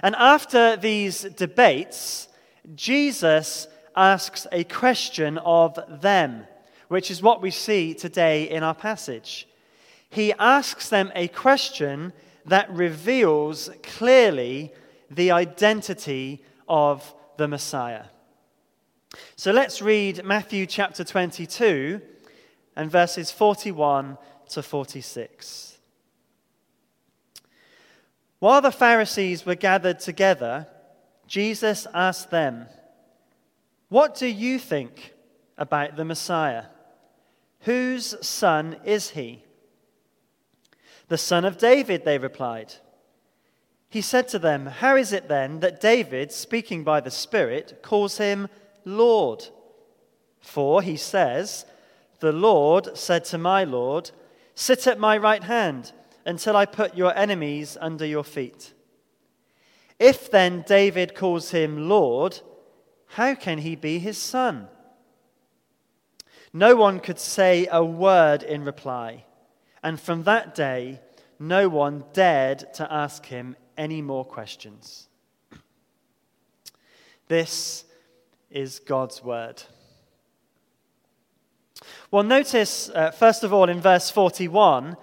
And 0.03 0.15
after 0.17 0.77
these 0.77 1.23
debates, 1.23 2.29
Jesus 2.75 3.67
asks 3.95 4.47
a 4.51 4.65
question 4.65 5.39
of 5.39 5.79
them, 6.01 6.47
which 6.89 7.11
is 7.11 7.23
what 7.23 7.43
we 7.43 7.51
see 7.51 7.95
today 7.95 8.49
in 8.49 8.63
our 8.63 8.75
passage 8.75 9.47
he 10.13 10.35
asks 10.35 10.91
them 10.91 11.11
a 11.15 11.27
question 11.29 12.13
that 12.45 12.71
reveals 12.71 13.71
clearly 13.83 14.71
the 15.11 15.31
identity 15.31 16.45
of 16.69 17.15
the 17.39 17.49
Messiah. 17.49 18.05
So 19.37 19.53
let's 19.53 19.81
read 19.81 20.23
Matthew 20.23 20.67
chapter 20.67 21.03
22 21.03 22.03
and 22.77 22.91
verses 22.91 23.31
41 23.31 24.19
to 24.51 24.63
46. 24.63 25.79
While 28.39 28.61
the 28.61 28.71
Pharisees 28.71 29.47
were 29.47 29.55
gathered 29.55 29.99
together, 29.99 30.67
Jesus 31.27 31.87
asked 31.95 32.31
them, 32.31 32.67
What 33.89 34.15
do 34.15 34.27
you 34.27 34.59
think 34.59 35.15
about 35.57 35.97
the 35.97 36.05
Messiah? 36.05 36.65
Whose 37.61 38.15
son 38.27 38.77
is 38.85 39.11
he? 39.11 39.43
The 41.09 41.19
son 41.19 41.45
of 41.45 41.59
David, 41.59 42.05
they 42.05 42.19
replied. 42.19 42.75
He 43.89 44.01
said 44.01 44.29
to 44.29 44.39
them, 44.39 44.67
How 44.67 44.97
is 44.97 45.13
it 45.13 45.29
then 45.29 45.61
that 45.61 45.81
David, 45.81 46.33
speaking 46.33 46.83
by 46.83 47.01
the 47.01 47.11
Spirit, 47.11 47.81
calls 47.83 48.17
him 48.17 48.49
Lord? 48.85 49.47
For 50.41 50.81
he 50.81 50.97
says, 50.97 51.67
The 52.21 52.33
Lord 52.33 52.97
said 52.97 53.25
to 53.27 53.39
my 53.39 53.65
Lord, 53.65 54.11
Sit 54.55 54.87
at 54.87 54.99
my 54.99 55.17
right 55.19 55.45
hand 55.45 55.93
until 56.25 56.57
I 56.57 56.67
put 56.67 56.97
your 56.97 57.17
enemies 57.17 57.77
under 57.81 58.07
your 58.07 58.25
feet. 58.25 58.73
If 59.99 60.31
then 60.31 60.65
David 60.67 61.15
calls 61.15 61.51
him 61.51 61.89
Lord, 61.89 62.41
how 63.09 63.35
can 63.35 63.59
he 63.59 63.77
be 63.77 63.99
his 63.99 64.19
son? 64.19 64.69
No 66.53 66.77
one 66.77 66.99
could 66.99 67.19
say 67.19 67.69
a 67.71 67.85
word 67.85 68.43
in 68.43 68.65
reply. 68.65 69.25
And 69.83 70.01
from 70.01 70.25
that 70.25 70.55
day, 70.55 71.01
no 71.39 71.69
one 71.69 72.05
dared 72.13 72.73
to 72.75 72.93
ask 72.93 73.27
him 73.27 73.57
any 73.77 74.01
more 74.01 74.25
questions. 74.25 75.09
This 77.29 77.85
is 78.51 78.79
God's 78.79 79.25
word. 79.25 79.63
Well, 82.11 82.23
notice, 82.23 82.91
uh, 82.91 83.11
first 83.11 83.43
of 83.43 83.53
all, 83.53 83.69
in 83.69 83.81
verse 83.81 84.11
41, 84.11 84.97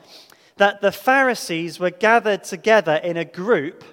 that 0.57 0.81
the 0.81 0.91
Pharisees 0.91 1.79
were 1.79 1.89
gathered 1.89 2.43
together 2.43 2.95
in 2.95 3.17
a 3.17 3.25
group 3.25 3.83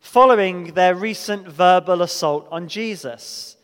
following 0.00 0.72
their 0.72 0.94
recent 0.94 1.46
verbal 1.46 2.02
assault 2.02 2.48
on 2.50 2.68
Jesus. 2.68 3.56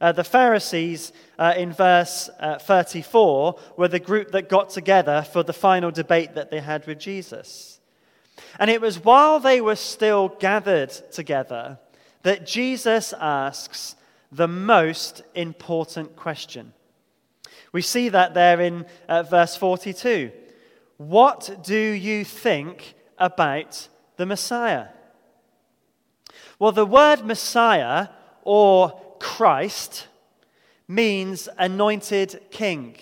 Uh, 0.00 0.12
the 0.12 0.24
Pharisees 0.24 1.12
uh, 1.38 1.54
in 1.56 1.72
verse 1.72 2.30
uh, 2.40 2.58
34 2.58 3.58
were 3.76 3.88
the 3.88 4.00
group 4.00 4.32
that 4.32 4.48
got 4.48 4.70
together 4.70 5.22
for 5.22 5.42
the 5.42 5.52
final 5.52 5.90
debate 5.90 6.34
that 6.34 6.50
they 6.50 6.60
had 6.60 6.86
with 6.86 6.98
Jesus. 6.98 7.80
And 8.58 8.70
it 8.70 8.80
was 8.80 9.02
while 9.02 9.40
they 9.40 9.60
were 9.60 9.76
still 9.76 10.28
gathered 10.28 10.90
together 11.12 11.78
that 12.22 12.46
Jesus 12.46 13.14
asks 13.20 13.96
the 14.32 14.48
most 14.48 15.22
important 15.34 16.16
question. 16.16 16.72
We 17.72 17.82
see 17.82 18.08
that 18.08 18.34
there 18.34 18.60
in 18.60 18.86
uh, 19.08 19.22
verse 19.22 19.56
42. 19.56 20.32
What 20.96 21.58
do 21.62 21.78
you 21.78 22.24
think 22.24 22.94
about 23.18 23.88
the 24.16 24.26
Messiah? 24.26 24.88
Well, 26.58 26.72
the 26.72 26.86
word 26.86 27.24
Messiah 27.24 28.08
or 28.42 29.00
Christ 29.20 30.06
means 30.88 31.48
anointed 31.58 32.40
king. 32.50 32.96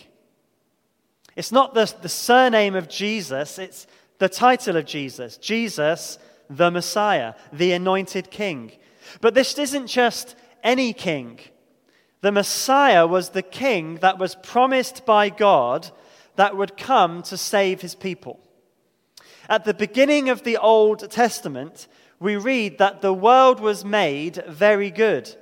It's 1.37 1.53
not 1.53 1.75
the, 1.75 1.93
the 2.03 2.09
surname 2.09 2.75
of 2.75 2.89
Jesus, 2.89 3.59
it's 3.59 3.87
the 4.19 4.29
title 4.29 4.77
of 4.77 4.87
Jesus 4.87 5.37
Jesus, 5.37 6.19
the 6.49 6.71
Messiah, 6.71 7.35
the 7.53 7.73
anointed 7.73 8.31
king. 8.31 8.73
But 9.21 9.35
this 9.35 9.59
isn't 9.59 9.87
just 9.87 10.37
any 10.63 10.93
king. 10.93 11.41
The 12.21 12.33
Messiah 12.33 13.07
was 13.07 13.31
the 13.31 13.43
king 13.43 13.97
that 13.97 14.19
was 14.19 14.35
promised 14.37 15.05
by 15.05 15.29
God 15.29 15.91
that 16.37 16.57
would 16.57 16.77
come 16.77 17.23
to 17.25 17.37
save 17.37 17.83
his 17.83 17.95
people. 17.95 18.41
At 19.49 19.65
the 19.65 19.75
beginning 19.75 20.31
of 20.31 20.43
the 20.43 20.57
Old 20.57 21.11
Testament, 21.11 21.87
we 22.19 22.37
read 22.37 22.79
that 22.79 23.03
the 23.03 23.13
world 23.13 23.61
was 23.61 23.85
made 23.85 24.43
very 24.49 24.91
good, 24.91 25.37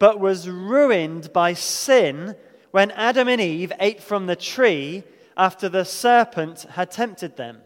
but 0.00 0.18
was 0.18 0.48
ruined 0.48 1.32
by 1.32 1.52
sin 1.52 2.34
when 2.72 2.90
Adam 2.92 3.28
and 3.28 3.40
Eve 3.40 3.72
ate 3.78 4.02
from 4.02 4.26
the 4.26 4.34
tree 4.34 5.04
after 5.36 5.68
the 5.68 5.84
serpent 5.84 6.62
had 6.70 6.90
tempted 6.90 7.36
them. 7.36 7.58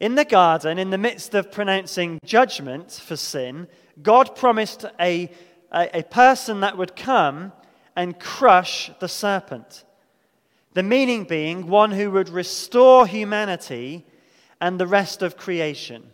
In 0.00 0.16
the 0.16 0.24
garden, 0.24 0.78
in 0.78 0.90
the 0.90 0.98
midst 0.98 1.34
of 1.34 1.52
pronouncing 1.52 2.18
judgment 2.24 2.90
for 2.90 3.16
sin, 3.16 3.68
God 4.02 4.34
promised 4.34 4.86
a, 4.98 5.30
a, 5.70 5.98
a, 5.98 6.02
person 6.02 6.60
that 6.60 6.78
would 6.78 6.96
come 6.96 7.52
and 7.94 8.18
crush 8.18 8.90
the 8.98 9.08
serpent. 9.08 9.84
The 10.72 10.82
meaning 10.82 11.24
being 11.24 11.68
one 11.68 11.92
who 11.92 12.10
would 12.12 12.30
restore 12.30 13.06
humanity 13.06 14.06
and 14.60 14.80
the 14.80 14.86
rest 14.86 15.22
of 15.22 15.36
creation. 15.36 16.10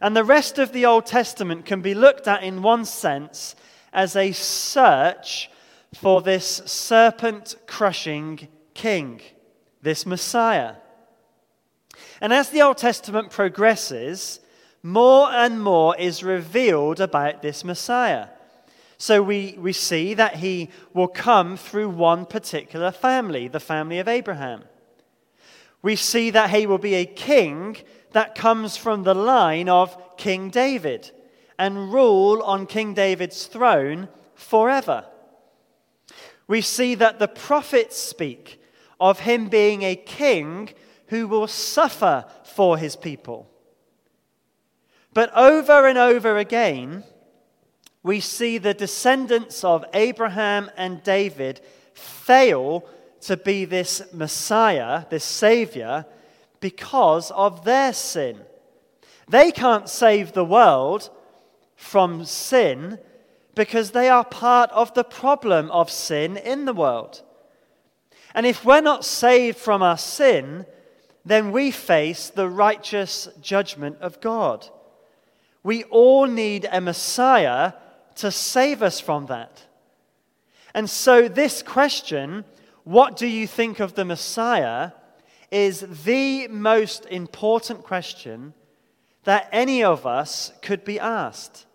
And 0.00 0.16
the 0.16 0.24
rest 0.24 0.58
of 0.58 0.72
the 0.72 0.86
Old 0.86 1.06
Testament 1.06 1.66
can 1.66 1.80
be 1.80 1.94
looked 1.94 2.26
at 2.26 2.42
in 2.42 2.62
one 2.62 2.84
sense 2.84 3.54
as 3.92 4.16
a 4.16 4.32
search 4.32 5.50
for 5.94 6.20
this 6.20 6.62
serpent 6.66 7.56
crushing 7.66 8.48
king, 8.74 9.20
this 9.82 10.04
Messiah. 10.04 10.74
And 12.20 12.32
as 12.32 12.50
the 12.50 12.62
Old 12.62 12.78
Testament 12.78 13.30
progresses, 13.30 14.40
more 14.82 15.30
and 15.30 15.62
more 15.62 15.96
is 15.96 16.22
revealed 16.22 17.00
about 17.00 17.42
this 17.42 17.64
Messiah. 17.64 18.28
So 18.98 19.22
we, 19.22 19.56
we 19.58 19.72
see 19.72 20.14
that 20.14 20.36
he 20.36 20.70
will 20.92 21.08
come 21.08 21.56
through 21.56 21.90
one 21.90 22.26
particular 22.26 22.90
family, 22.90 23.48
the 23.48 23.60
family 23.60 23.98
of 23.98 24.08
Abraham. 24.08 24.64
We 25.82 25.96
see 25.96 26.30
that 26.30 26.50
he 26.50 26.66
will 26.66 26.78
be 26.78 26.94
a 26.94 27.04
king 27.04 27.76
that 28.14 28.36
comes 28.36 28.76
from 28.76 29.02
the 29.02 29.14
line 29.14 29.68
of 29.68 30.16
King 30.16 30.48
David 30.48 31.10
and 31.58 31.92
rule 31.92 32.42
on 32.42 32.66
King 32.66 32.94
David's 32.94 33.46
throne 33.46 34.08
forever. 34.34 35.04
We 36.46 36.60
see 36.60 36.94
that 36.94 37.18
the 37.18 37.28
prophets 37.28 37.96
speak 37.96 38.60
of 39.00 39.20
him 39.20 39.48
being 39.48 39.82
a 39.82 39.96
king 39.96 40.70
who 41.08 41.26
will 41.26 41.48
suffer 41.48 42.24
for 42.44 42.78
his 42.78 42.94
people. 42.94 43.50
But 45.12 45.34
over 45.34 45.86
and 45.88 45.98
over 45.98 46.38
again, 46.38 47.02
we 48.04 48.20
see 48.20 48.58
the 48.58 48.74
descendants 48.74 49.64
of 49.64 49.84
Abraham 49.92 50.70
and 50.76 51.02
David 51.02 51.60
fail 51.94 52.88
to 53.22 53.36
be 53.36 53.64
this 53.64 54.02
Messiah, 54.12 55.04
this 55.10 55.24
Savior, 55.24 56.06
because 56.60 57.30
of 57.30 57.64
their 57.64 57.92
sin. 57.92 58.40
They 59.28 59.52
can't 59.52 59.88
save 59.88 60.32
the 60.32 60.44
world 60.44 61.10
from 61.76 62.24
sin 62.24 62.98
because 63.54 63.90
they 63.90 64.08
are 64.08 64.24
part 64.24 64.70
of 64.70 64.94
the 64.94 65.04
problem 65.04 65.70
of 65.70 65.90
sin 65.90 66.36
in 66.36 66.64
the 66.64 66.74
world. 66.74 67.22
And 68.34 68.46
if 68.46 68.64
we're 68.64 68.80
not 68.80 69.04
saved 69.04 69.58
from 69.58 69.82
our 69.82 69.98
sin, 69.98 70.66
then 71.24 71.52
we 71.52 71.70
face 71.70 72.30
the 72.30 72.48
righteous 72.48 73.28
judgment 73.40 73.98
of 74.00 74.20
God. 74.20 74.68
We 75.62 75.84
all 75.84 76.26
need 76.26 76.68
a 76.70 76.80
Messiah 76.80 77.72
to 78.16 78.30
save 78.30 78.82
us 78.82 79.00
from 79.00 79.26
that. 79.26 79.62
And 80.74 80.90
so, 80.90 81.28
this 81.28 81.62
question, 81.62 82.44
what 82.82 83.16
do 83.16 83.26
you 83.26 83.46
think 83.46 83.80
of 83.80 83.94
the 83.94 84.04
Messiah, 84.04 84.90
is 85.50 85.80
the 86.04 86.48
most 86.48 87.06
important 87.06 87.82
question 87.82 88.54
that 89.24 89.48
any 89.52 89.82
of 89.82 90.06
us 90.06 90.52
could 90.62 90.84
be 90.84 91.00
asked. 91.00 91.66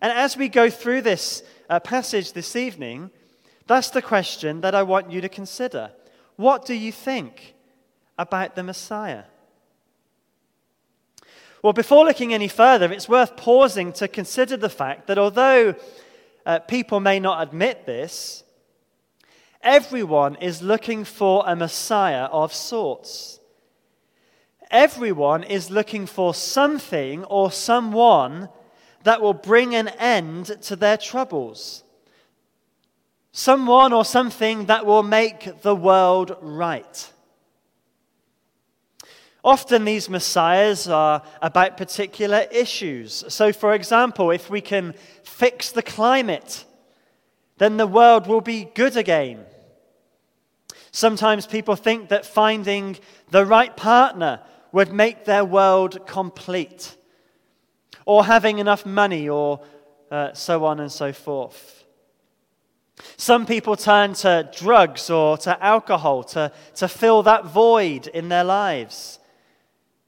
And 0.00 0.12
as 0.12 0.36
we 0.36 0.48
go 0.48 0.70
through 0.70 1.02
this 1.02 1.42
uh, 1.68 1.80
passage 1.80 2.32
this 2.32 2.56
evening, 2.56 3.10
that's 3.66 3.90
the 3.90 4.02
question 4.02 4.60
that 4.60 4.74
I 4.74 4.82
want 4.82 5.10
you 5.10 5.20
to 5.20 5.28
consider. 5.28 5.90
What 6.36 6.66
do 6.66 6.74
you 6.74 6.92
think 6.92 7.54
about 8.18 8.54
the 8.54 8.62
Messiah? 8.62 9.24
Well, 11.62 11.72
before 11.72 12.04
looking 12.04 12.32
any 12.32 12.48
further, 12.48 12.92
it's 12.92 13.08
worth 13.08 13.36
pausing 13.36 13.92
to 13.94 14.06
consider 14.06 14.56
the 14.56 14.68
fact 14.68 15.06
that 15.08 15.18
although 15.18 15.74
uh, 16.44 16.60
people 16.60 17.00
may 17.00 17.18
not 17.18 17.42
admit 17.42 17.86
this, 17.86 18.44
everyone 19.66 20.36
is 20.36 20.62
looking 20.62 21.04
for 21.04 21.44
a 21.46 21.54
Messiah 21.54 22.24
of 22.24 22.54
sorts. 22.54 23.40
Everyone 24.70 25.42
is 25.42 25.70
looking 25.70 26.06
for 26.06 26.32
something 26.32 27.24
or 27.24 27.50
someone 27.52 28.48
that 29.02 29.20
will 29.20 29.34
bring 29.34 29.74
an 29.74 29.88
end 29.88 30.46
to 30.62 30.76
their 30.76 30.96
troubles 30.96 31.84
someone 33.36 33.92
or 33.92 34.02
something 34.02 34.64
that 34.64 34.86
will 34.86 35.02
make 35.02 35.60
the 35.60 35.74
world 35.74 36.34
right. 36.40 37.12
Often 39.44 39.84
these 39.84 40.08
messiahs 40.08 40.88
are 40.88 41.22
about 41.42 41.76
particular 41.76 42.46
issues. 42.50 43.22
So, 43.28 43.52
for 43.52 43.74
example, 43.74 44.30
if 44.30 44.48
we 44.48 44.62
can 44.62 44.94
fix 45.22 45.70
the 45.70 45.82
climate, 45.82 46.64
then 47.58 47.76
the 47.76 47.86
world 47.86 48.26
will 48.26 48.40
be 48.40 48.64
good 48.74 48.96
again. 48.96 49.44
Sometimes 50.96 51.46
people 51.46 51.76
think 51.76 52.08
that 52.08 52.24
finding 52.24 52.96
the 53.30 53.44
right 53.44 53.76
partner 53.76 54.40
would 54.72 54.94
make 54.94 55.26
their 55.26 55.44
world 55.44 56.06
complete, 56.06 56.96
or 58.06 58.24
having 58.24 58.60
enough 58.60 58.86
money, 58.86 59.28
or 59.28 59.60
uh, 60.10 60.32
so 60.32 60.64
on 60.64 60.80
and 60.80 60.90
so 60.90 61.12
forth. 61.12 61.84
Some 63.18 63.44
people 63.44 63.76
turn 63.76 64.14
to 64.14 64.48
drugs 64.56 65.10
or 65.10 65.36
to 65.36 65.62
alcohol 65.62 66.24
to, 66.32 66.50
to 66.76 66.88
fill 66.88 67.22
that 67.24 67.44
void 67.44 68.06
in 68.06 68.30
their 68.30 68.44
lives. 68.44 69.18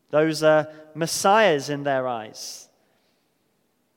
Those 0.09 0.42
are 0.42 0.68
messiahs 0.94 1.68
in 1.68 1.83
their 1.83 2.09
eyes. 2.09 2.66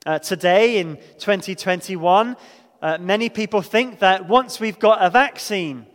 Uh, 0.04 0.18
today, 0.18 0.76
in 0.76 0.96
2021, 1.18 2.36
uh, 2.82 2.98
many 3.00 3.30
people 3.30 3.62
think 3.62 4.00
that 4.00 4.28
once 4.28 4.60
we've 4.60 4.78
got 4.78 5.02
a 5.02 5.08
vaccine, 5.08 5.86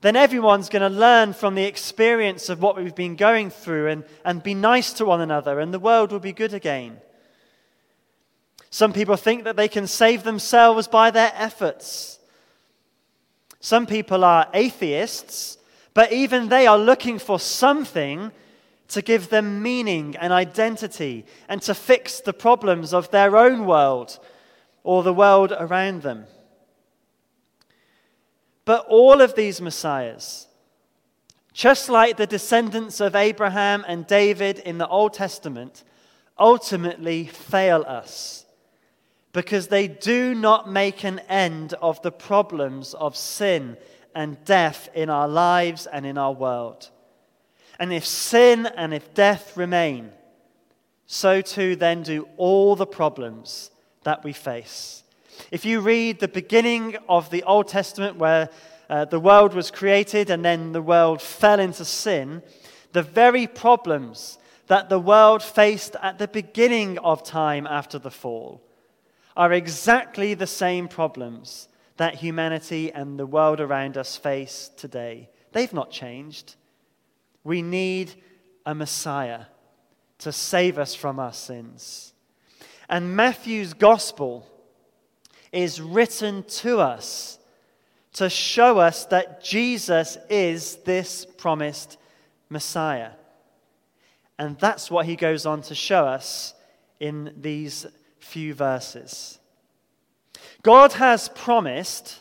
then 0.00 0.16
everyone's 0.16 0.68
going 0.68 0.82
to 0.82 0.98
learn 0.98 1.34
from 1.34 1.54
the 1.54 1.64
experience 1.64 2.48
of 2.48 2.62
what 2.62 2.76
we've 2.76 2.94
been 2.94 3.16
going 3.16 3.50
through 3.50 3.88
and, 3.88 4.04
and 4.24 4.42
be 4.42 4.54
nice 4.54 4.94
to 4.94 5.04
one 5.04 5.20
another, 5.20 5.60
and 5.60 5.74
the 5.74 5.78
world 5.78 6.10
will 6.10 6.20
be 6.20 6.32
good 6.32 6.54
again. 6.54 6.98
Some 8.70 8.92
people 8.92 9.16
think 9.16 9.44
that 9.44 9.56
they 9.56 9.68
can 9.68 9.86
save 9.86 10.22
themselves 10.22 10.88
by 10.88 11.10
their 11.10 11.32
efforts. 11.34 12.18
Some 13.60 13.86
people 13.86 14.24
are 14.24 14.48
atheists, 14.54 15.58
but 15.92 16.12
even 16.12 16.48
they 16.48 16.66
are 16.66 16.78
looking 16.78 17.18
for 17.18 17.38
something 17.38 18.32
to 18.88 19.02
give 19.02 19.28
them 19.28 19.62
meaning 19.62 20.16
and 20.16 20.32
identity 20.32 21.26
and 21.48 21.60
to 21.62 21.74
fix 21.74 22.20
the 22.20 22.32
problems 22.32 22.94
of 22.94 23.10
their 23.10 23.36
own 23.36 23.66
world 23.66 24.18
or 24.82 25.02
the 25.02 25.14
world 25.14 25.52
around 25.52 26.02
them. 26.02 26.24
But 28.70 28.86
all 28.86 29.20
of 29.20 29.34
these 29.34 29.60
messiahs, 29.60 30.46
just 31.52 31.88
like 31.88 32.16
the 32.16 32.24
descendants 32.28 33.00
of 33.00 33.16
Abraham 33.16 33.84
and 33.88 34.06
David 34.06 34.60
in 34.60 34.78
the 34.78 34.86
Old 34.86 35.12
Testament, 35.12 35.82
ultimately 36.38 37.26
fail 37.26 37.84
us 37.84 38.46
because 39.32 39.66
they 39.66 39.88
do 39.88 40.36
not 40.36 40.70
make 40.70 41.02
an 41.02 41.18
end 41.28 41.74
of 41.82 42.00
the 42.02 42.12
problems 42.12 42.94
of 42.94 43.16
sin 43.16 43.76
and 44.14 44.44
death 44.44 44.88
in 44.94 45.10
our 45.10 45.26
lives 45.26 45.86
and 45.86 46.06
in 46.06 46.16
our 46.16 46.32
world. 46.32 46.90
And 47.80 47.92
if 47.92 48.06
sin 48.06 48.66
and 48.66 48.94
if 48.94 49.14
death 49.14 49.56
remain, 49.56 50.12
so 51.06 51.40
too 51.40 51.74
then 51.74 52.04
do 52.04 52.28
all 52.36 52.76
the 52.76 52.86
problems 52.86 53.72
that 54.04 54.22
we 54.22 54.32
face. 54.32 55.02
If 55.50 55.64
you 55.64 55.80
read 55.80 56.20
the 56.20 56.28
beginning 56.28 56.96
of 57.08 57.30
the 57.30 57.42
Old 57.42 57.68
Testament, 57.68 58.16
where 58.16 58.50
uh, 58.88 59.04
the 59.04 59.20
world 59.20 59.54
was 59.54 59.70
created 59.70 60.30
and 60.30 60.44
then 60.44 60.72
the 60.72 60.82
world 60.82 61.22
fell 61.22 61.60
into 61.60 61.84
sin, 61.84 62.42
the 62.92 63.02
very 63.02 63.46
problems 63.46 64.38
that 64.66 64.88
the 64.88 64.98
world 64.98 65.42
faced 65.42 65.96
at 66.02 66.18
the 66.18 66.28
beginning 66.28 66.98
of 66.98 67.22
time 67.22 67.66
after 67.66 67.98
the 67.98 68.10
fall 68.10 68.62
are 69.36 69.52
exactly 69.52 70.34
the 70.34 70.46
same 70.46 70.88
problems 70.88 71.68
that 71.96 72.14
humanity 72.14 72.92
and 72.92 73.18
the 73.18 73.26
world 73.26 73.60
around 73.60 73.96
us 73.96 74.16
face 74.16 74.70
today. 74.76 75.28
They've 75.52 75.72
not 75.72 75.90
changed. 75.90 76.56
We 77.44 77.62
need 77.62 78.14
a 78.66 78.74
Messiah 78.74 79.46
to 80.18 80.32
save 80.32 80.78
us 80.78 80.94
from 80.94 81.18
our 81.18 81.32
sins. 81.32 82.12
And 82.88 83.16
Matthew's 83.16 83.72
gospel 83.72 84.46
is 85.52 85.80
written 85.80 86.44
to 86.44 86.80
us 86.80 87.38
to 88.12 88.28
show 88.28 88.78
us 88.78 89.04
that 89.06 89.42
Jesus 89.42 90.18
is 90.28 90.76
this 90.84 91.26
promised 91.36 91.96
Messiah. 92.48 93.10
And 94.38 94.58
that's 94.58 94.90
what 94.90 95.06
he 95.06 95.16
goes 95.16 95.46
on 95.46 95.62
to 95.62 95.74
show 95.74 96.06
us 96.06 96.54
in 96.98 97.34
these 97.36 97.86
few 98.18 98.54
verses. 98.54 99.38
God 100.62 100.92
has 100.94 101.28
promised 101.30 102.18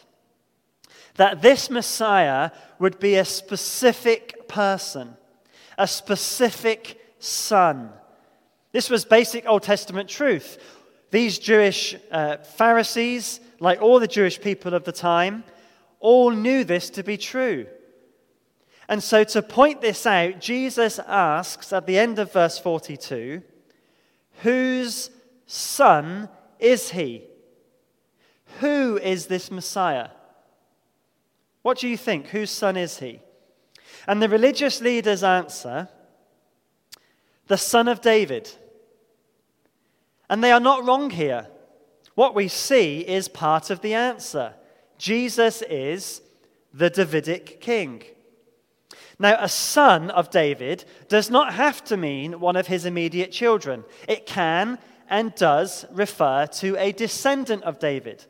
that 1.15 1.41
this 1.41 1.69
Messiah 1.69 2.51
would 2.77 2.99
be 2.99 3.15
a 3.15 3.25
specific 3.25 4.47
person, 4.47 5.17
a 5.77 5.87
specific 5.87 6.99
son. 7.19 7.91
This 8.71 8.89
was 8.89 9.03
basic 9.05 9.47
Old 9.47 9.63
Testament 9.63 10.09
truth. 10.09 10.57
These 11.11 11.39
Jewish 11.39 11.95
uh, 12.11 12.37
Pharisees, 12.37 13.39
like 13.59 13.81
all 13.81 13.99
the 13.99 14.07
Jewish 14.07 14.39
people 14.39 14.73
of 14.73 14.83
the 14.83 14.91
time, 14.91 15.43
all 15.99 16.31
knew 16.31 16.63
this 16.63 16.89
to 16.91 17.03
be 17.03 17.17
true. 17.17 17.67
And 18.87 19.03
so, 19.03 19.23
to 19.23 19.41
point 19.41 19.81
this 19.81 20.05
out, 20.05 20.39
Jesus 20.39 20.99
asks 20.99 21.71
at 21.71 21.85
the 21.85 21.99
end 21.99 22.17
of 22.19 22.33
verse 22.33 22.57
42 22.57 23.43
Whose 24.41 25.11
son 25.45 26.29
is 26.59 26.91
he? 26.91 27.23
Who 28.59 28.97
is 28.97 29.27
this 29.27 29.51
Messiah? 29.51 30.09
What 31.61 31.77
do 31.77 31.87
you 31.87 31.97
think? 31.97 32.27
Whose 32.27 32.51
son 32.51 32.77
is 32.77 32.99
he? 32.99 33.21
And 34.07 34.21
the 34.21 34.29
religious 34.29 34.81
leaders 34.81 35.23
answer, 35.23 35.87
The 37.47 37.57
son 37.57 37.87
of 37.87 38.01
David. 38.01 38.49
And 40.29 40.43
they 40.43 40.51
are 40.51 40.59
not 40.59 40.85
wrong 40.85 41.09
here. 41.09 41.47
What 42.15 42.35
we 42.35 42.47
see 42.47 42.99
is 42.99 43.27
part 43.27 43.69
of 43.69 43.81
the 43.81 43.93
answer. 43.93 44.53
Jesus 44.97 45.61
is 45.63 46.21
the 46.73 46.89
Davidic 46.89 47.61
king. 47.61 48.03
Now, 49.17 49.37
a 49.39 49.49
son 49.49 50.11
of 50.11 50.29
David 50.29 50.85
does 51.07 51.29
not 51.29 51.53
have 51.53 51.83
to 51.85 51.97
mean 51.97 52.39
one 52.39 52.55
of 52.55 52.67
his 52.67 52.85
immediate 52.85 53.31
children. 53.31 53.83
It 54.07 54.25
can 54.25 54.77
and 55.09 55.33
does 55.35 55.85
refer 55.91 56.45
to 56.45 56.77
a 56.77 56.91
descendant 56.91 57.63
of 57.63 57.79
David. 57.79 58.25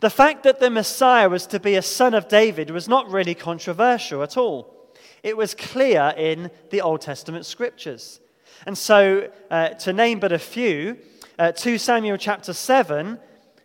The 0.00 0.10
fact 0.10 0.44
that 0.44 0.60
the 0.60 0.70
Messiah 0.70 1.28
was 1.28 1.46
to 1.48 1.58
be 1.58 1.74
a 1.74 1.82
son 1.82 2.14
of 2.14 2.28
David 2.28 2.70
was 2.70 2.88
not 2.88 3.10
really 3.10 3.34
controversial 3.34 4.22
at 4.22 4.36
all. 4.36 4.94
It 5.22 5.36
was 5.36 5.54
clear 5.54 6.14
in 6.16 6.50
the 6.70 6.80
Old 6.80 7.00
Testament 7.00 7.44
scriptures. 7.44 8.20
And 8.66 8.76
so, 8.76 9.30
uh, 9.50 9.70
to 9.70 9.92
name 9.92 10.20
but 10.20 10.32
a 10.32 10.38
few, 10.38 10.98
uh, 11.38 11.52
2 11.52 11.78
Samuel 11.78 12.16
chapter 12.16 12.52
7, 12.52 13.18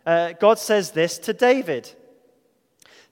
uh, 0.06 0.32
God 0.32 0.58
says 0.58 0.92
this 0.92 1.18
to 1.18 1.32
David 1.32 1.92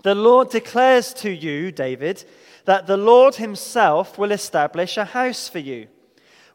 The 0.03 0.15
Lord 0.15 0.51
declares 0.51 1.13
to 1.15 1.31
you, 1.31 1.73
David, 1.73 2.25
that 2.65 2.87
the 2.87 2.97
Lord 2.97 3.37
himself 3.37 4.19
will 4.19 4.33
establish 4.33 4.97
a 4.97 5.05
house 5.05 5.49
for 5.49 5.59
you. 5.59 5.89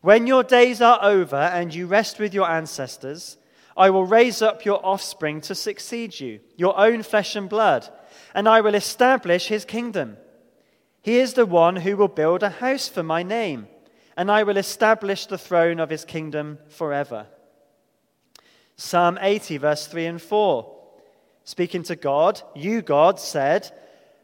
When 0.01 0.27
your 0.27 0.43
days 0.43 0.81
are 0.81 0.99
over 1.01 1.35
and 1.35 1.73
you 1.73 1.87
rest 1.87 2.19
with 2.19 2.33
your 2.33 2.49
ancestors, 2.49 3.37
I 3.75 3.89
will 3.89 4.05
raise 4.05 4.41
up 4.41 4.65
your 4.65 4.83
offspring 4.85 5.41
to 5.41 5.55
succeed 5.55 6.19
you, 6.19 6.39
your 6.55 6.77
own 6.77 7.03
flesh 7.03 7.35
and 7.35 7.49
blood, 7.49 7.87
and 8.33 8.47
I 8.47 8.61
will 8.61 8.75
establish 8.75 9.47
his 9.47 9.65
kingdom. 9.65 10.17
He 11.01 11.19
is 11.19 11.33
the 11.33 11.45
one 11.45 11.77
who 11.77 11.95
will 11.95 12.07
build 12.07 12.41
a 12.41 12.49
house 12.49 12.87
for 12.87 13.03
my 13.03 13.21
name, 13.21 13.67
and 14.17 14.31
I 14.31 14.43
will 14.43 14.57
establish 14.57 15.27
the 15.27 15.37
throne 15.37 15.79
of 15.79 15.91
his 15.91 16.03
kingdom 16.03 16.57
forever. 16.69 17.27
Psalm 18.75 19.17
80, 19.21 19.57
verse 19.57 19.87
3 19.87 20.05
and 20.07 20.21
4. 20.21 20.75
Speaking 21.43 21.83
to 21.83 21.95
God, 21.95 22.41
you, 22.55 22.81
God, 22.81 23.19
said, 23.19 23.71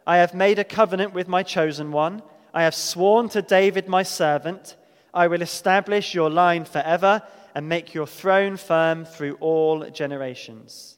I 0.06 0.18
have 0.18 0.34
made 0.34 0.60
a 0.60 0.64
covenant 0.64 1.14
with 1.14 1.28
my 1.28 1.44
chosen 1.44 1.92
one. 1.92 2.24
I 2.54 2.64
have 2.64 2.76
sworn 2.76 3.30
to 3.30 3.42
David, 3.42 3.88
my 3.88 4.04
servant, 4.04 4.76
I 5.14 5.28
will 5.28 5.44
establish 5.44 6.16
your 6.16 6.30
line 6.30 6.66
forever 6.66 7.22
and 7.54 7.70
make 7.70 7.94
your 7.94 8.08
throne 8.08 8.58
firm 8.58 9.06
through 9.06 9.36
all 9.36 9.88
generations. 9.92 10.98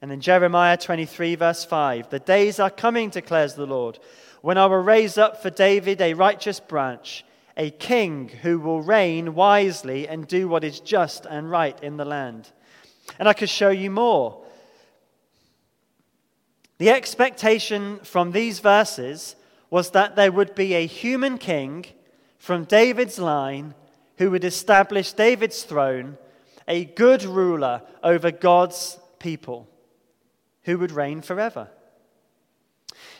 And 0.00 0.10
in 0.10 0.20
Jeremiah 0.20 0.78
23, 0.78 1.34
verse 1.34 1.64
5, 1.64 2.08
the 2.08 2.18
days 2.18 2.58
are 2.58 2.70
coming, 2.70 3.10
declares 3.10 3.54
the 3.54 3.66
Lord, 3.66 3.98
when 4.40 4.58
I 4.58 4.66
will 4.66 4.78
raise 4.78 5.18
up 5.18 5.42
for 5.42 5.50
David 5.50 6.00
a 6.00 6.14
righteous 6.14 6.58
branch, 6.58 7.24
a 7.56 7.70
king 7.70 8.28
who 8.28 8.58
will 8.58 8.82
reign 8.82 9.34
wisely 9.34 10.08
and 10.08 10.26
do 10.26 10.48
what 10.48 10.64
is 10.64 10.80
just 10.80 11.26
and 11.26 11.50
right 11.50 11.82
in 11.82 11.96
the 11.96 12.04
land. 12.04 12.50
And 13.18 13.28
I 13.28 13.32
could 13.32 13.50
show 13.50 13.70
you 13.70 13.90
more. 13.90 14.42
The 16.78 16.90
expectation 16.90 17.98
from 18.00 18.32
these 18.32 18.58
verses 18.58 19.36
was 19.70 19.90
that 19.90 20.16
there 20.16 20.32
would 20.32 20.54
be 20.54 20.74
a 20.74 20.86
human 20.86 21.38
king 21.38 21.86
from 22.38 22.64
David's 22.64 23.18
line 23.18 23.74
who 24.18 24.30
would 24.30 24.44
establish 24.44 25.12
David's 25.12 25.62
throne, 25.62 26.18
a 26.66 26.84
good 26.84 27.22
ruler 27.24 27.82
over 28.02 28.30
God's 28.30 28.98
people 29.18 29.68
who 30.64 30.78
would 30.78 30.92
reign 30.92 31.22
forever. 31.22 31.68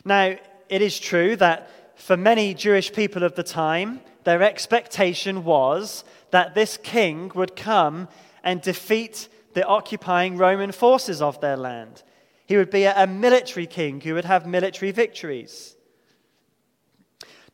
Now, 0.05 0.37
it 0.69 0.83
is 0.83 0.99
true 0.99 1.37
that 1.37 1.71
for 1.97 2.17
many 2.17 2.55
Jewish 2.55 2.93
people 2.93 3.23
of 3.23 3.35
the 3.35 3.43
time, 3.43 4.01
their 4.25 4.43
expectation 4.43 5.45
was 5.45 6.05
that 6.31 6.55
this 6.55 6.77
king 6.77 7.31
would 7.35 7.57
come 7.57 8.09
and 8.43 8.61
defeat 8.61 9.29
the 9.55 9.67
occupying 9.67 10.37
Roman 10.37 10.73
forces 10.73 11.21
of 11.21 11.41
their 11.41 11.57
land. 11.57 12.03
He 12.47 12.57
would 12.57 12.71
be 12.71 12.85
a, 12.85 13.07
military 13.07 13.67
king 13.67 14.01
who 14.01 14.15
would 14.15 14.25
have 14.25 14.47
military 14.47 14.91
victories. 14.91 15.77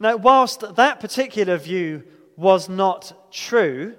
Now, 0.00 0.16
whilst 0.16 0.76
that 0.76 1.00
particular 1.00 1.56
view 1.56 2.04
was 2.36 2.68
not 2.68 3.32
true, 3.32 3.96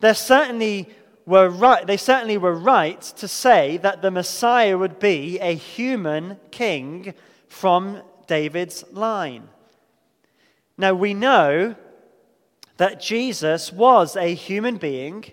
there 0.00 0.14
certainly 0.14 0.88
were 1.26 1.50
right, 1.50 1.86
they 1.86 1.98
certainly 1.98 2.38
were 2.38 2.54
right 2.54 3.00
to 3.00 3.28
say 3.28 3.76
that 3.78 4.00
the 4.00 4.10
Messiah 4.10 4.78
would 4.78 4.98
be 4.98 5.38
a 5.40 5.54
human 5.54 6.38
king 6.50 7.12
from 7.48 8.02
David's 8.26 8.84
line. 8.92 9.48
Now 10.78 10.94
we 10.94 11.12
know 11.12 11.74
that 12.76 13.00
Jesus 13.00 13.72
was 13.72 14.16
a 14.16 14.32
human 14.32 14.76
being 14.76 15.24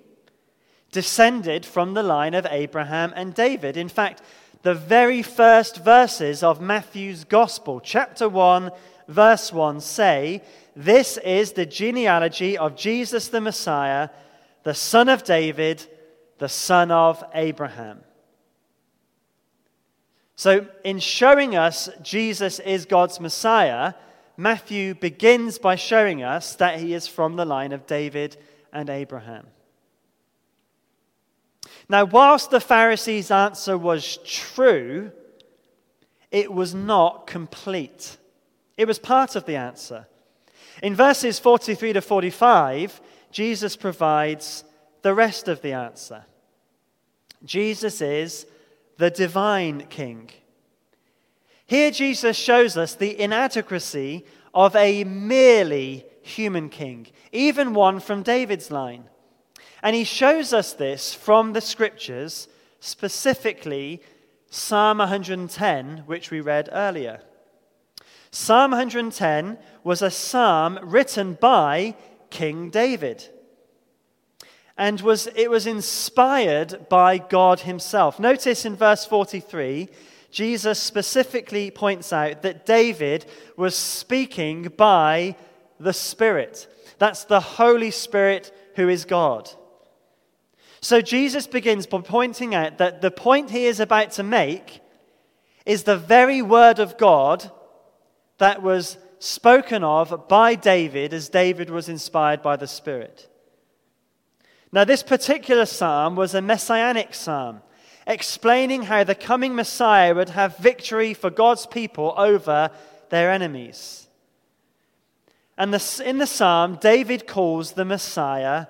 descended 0.92 1.66
from 1.66 1.94
the 1.94 2.02
line 2.02 2.34
of 2.34 2.48
Abraham 2.50 3.14
and 3.16 3.34
David. 3.34 3.78
In 3.78 3.88
fact, 3.88 4.24
the 4.64 4.74
very 4.74 5.22
first 5.22 5.78
verses 5.78 6.42
of 6.42 6.60
Matthew's 6.60 7.24
Gospel, 7.24 7.80
chapter 7.80 8.28
1, 8.28 8.72
verse 9.08 9.54
1, 9.54 9.80
say 9.82 10.42
this 10.76 11.18
is 11.18 11.52
the 11.52 11.68
genealogy 11.68 12.58
of 12.58 12.76
Jesus 12.76 13.28
the 13.28 13.42
Messiah, 13.42 14.10
the 14.64 14.74
son 14.74 15.08
of 15.08 15.24
David, 15.24 15.86
the 16.40 16.50
son 16.50 16.90
of 16.90 17.24
Abraham. 17.36 18.02
So, 20.36 20.68
in 20.84 21.00
showing 21.00 21.56
us 21.56 21.88
Jesus 22.02 22.60
is 22.60 22.86
God's 22.86 23.20
Messiah, 23.20 23.94
Matthew 24.38 24.96
begins 24.96 25.58
by 25.58 25.76
showing 25.76 26.24
us 26.24 26.56
that 26.56 26.80
he 26.80 26.94
is 26.94 27.08
from 27.08 27.36
the 27.36 27.46
line 27.46 27.72
of 27.72 27.88
David 27.88 28.38
and 28.74 28.90
Abraham. 28.90 29.48
Now, 31.88 32.06
whilst 32.06 32.50
the 32.50 32.60
Pharisees' 32.60 33.32
answer 33.32 33.78
was 33.78 34.18
true, 34.26 35.12
it 36.32 36.52
was 36.52 36.74
not 36.74 37.28
complete. 37.28 38.18
It 38.78 38.88
was 38.88 39.00
part 39.00 39.36
of 39.36 39.46
the 39.46 39.56
answer. 39.56 40.08
In 40.84 40.96
verses 40.96 41.40
43 41.40 41.94
to 41.94 42.02
45, 42.02 43.00
Jesus 43.32 43.76
provides 43.76 44.64
the 45.02 45.14
rest 45.14 45.48
of 45.48 45.62
the 45.62 45.74
answer. 45.74 46.26
Jesus 47.44 48.02
is 48.02 48.48
the 48.98 49.12
divine 49.12 49.82
king. 49.88 50.32
Here, 51.68 51.90
Jesus 51.92 52.38
shows 52.38 52.78
us 52.78 52.94
the 52.94 53.20
inadequacy 53.20 54.26
of 54.54 54.76
a 54.76 55.04
merely 55.04 56.06
human 56.22 56.70
king, 56.70 57.08
even 57.32 57.74
one 57.74 58.00
from 58.00 58.24
David's 58.24 58.72
line. 58.72 59.06
And 59.82 59.96
he 59.96 60.04
shows 60.04 60.54
us 60.54 60.74
this 60.74 61.14
from 61.14 61.54
the 61.54 61.62
scriptures, 61.62 62.48
specifically 62.80 64.02
Psalm 64.50 65.00
110, 65.00 66.04
which 66.06 66.32
we 66.32 66.40
read 66.40 66.70
earlier. 66.72 67.22
Psalm 68.32 68.72
110 68.72 69.58
was 69.84 70.02
a 70.02 70.12
psalm 70.12 70.80
written 70.84 71.34
by 71.34 71.96
King 72.30 72.70
David. 72.70 73.28
and 74.78 75.02
was, 75.02 75.28
it 75.36 75.50
was 75.50 75.66
inspired 75.68 76.88
by 76.90 77.18
God 77.18 77.62
Himself. 77.62 78.20
Notice 78.20 78.66
in 78.66 78.76
verse 78.76 79.06
43, 79.06 79.90
Jesus 80.36 80.82
specifically 80.82 81.72
points 81.72 82.12
out 82.12 82.42
that 82.42 82.66
David 82.66 83.26
was 83.56 83.74
speaking 83.74 84.64
by 84.64 85.38
the 85.80 85.94
Spirit. 85.94 86.68
That's 87.00 87.24
the 87.24 87.40
Holy 87.40 87.90
Spirit 87.90 88.54
who 88.76 88.90
is 88.90 89.06
God. 89.06 89.50
So 90.82 91.00
Jesus 91.00 91.48
begins 91.48 91.88
by 91.88 92.02
pointing 92.02 92.54
out 92.54 92.80
that 92.80 93.00
the 93.00 93.12
point 93.12 93.50
he 93.50 93.64
is 93.66 93.80
about 93.80 94.12
to 94.12 94.24
make 94.24 94.82
is 95.66 95.84
the 95.84 95.96
very 95.96 96.42
word 96.42 96.80
of 96.80 96.98
God 96.98 97.50
that 98.38 98.62
was 98.62 98.98
spoken 99.20 99.86
of 99.86 100.28
by 100.28 100.56
David 100.56 101.14
as 101.14 101.30
David 101.30 101.70
was 101.70 101.88
inspired 101.88 102.42
by 102.42 102.58
the 102.58 102.68
Spirit. 102.68 103.30
Now, 104.74 104.84
this 104.84 105.02
particular 105.02 105.66
psalm 105.66 106.18
was 106.18 106.34
a 106.34 106.42
messianic 106.42 107.14
psalm, 107.14 107.62
explaining 108.08 108.84
how 108.84 109.04
the 109.04 109.16
coming 109.16 109.56
Messiah 109.56 110.14
would 110.14 110.30
have 110.30 110.58
victory 110.58 111.14
for 111.14 111.30
God's 111.30 111.66
people 111.66 112.14
over 112.18 112.72
their 113.10 113.32
enemies. 113.32 114.08
And 115.58 115.74
in 116.04 116.18
the 116.18 116.28
psalm, 116.28 116.78
David 116.82 117.28
calls 117.28 117.72
the 117.72 117.86
Messiah 117.86 118.68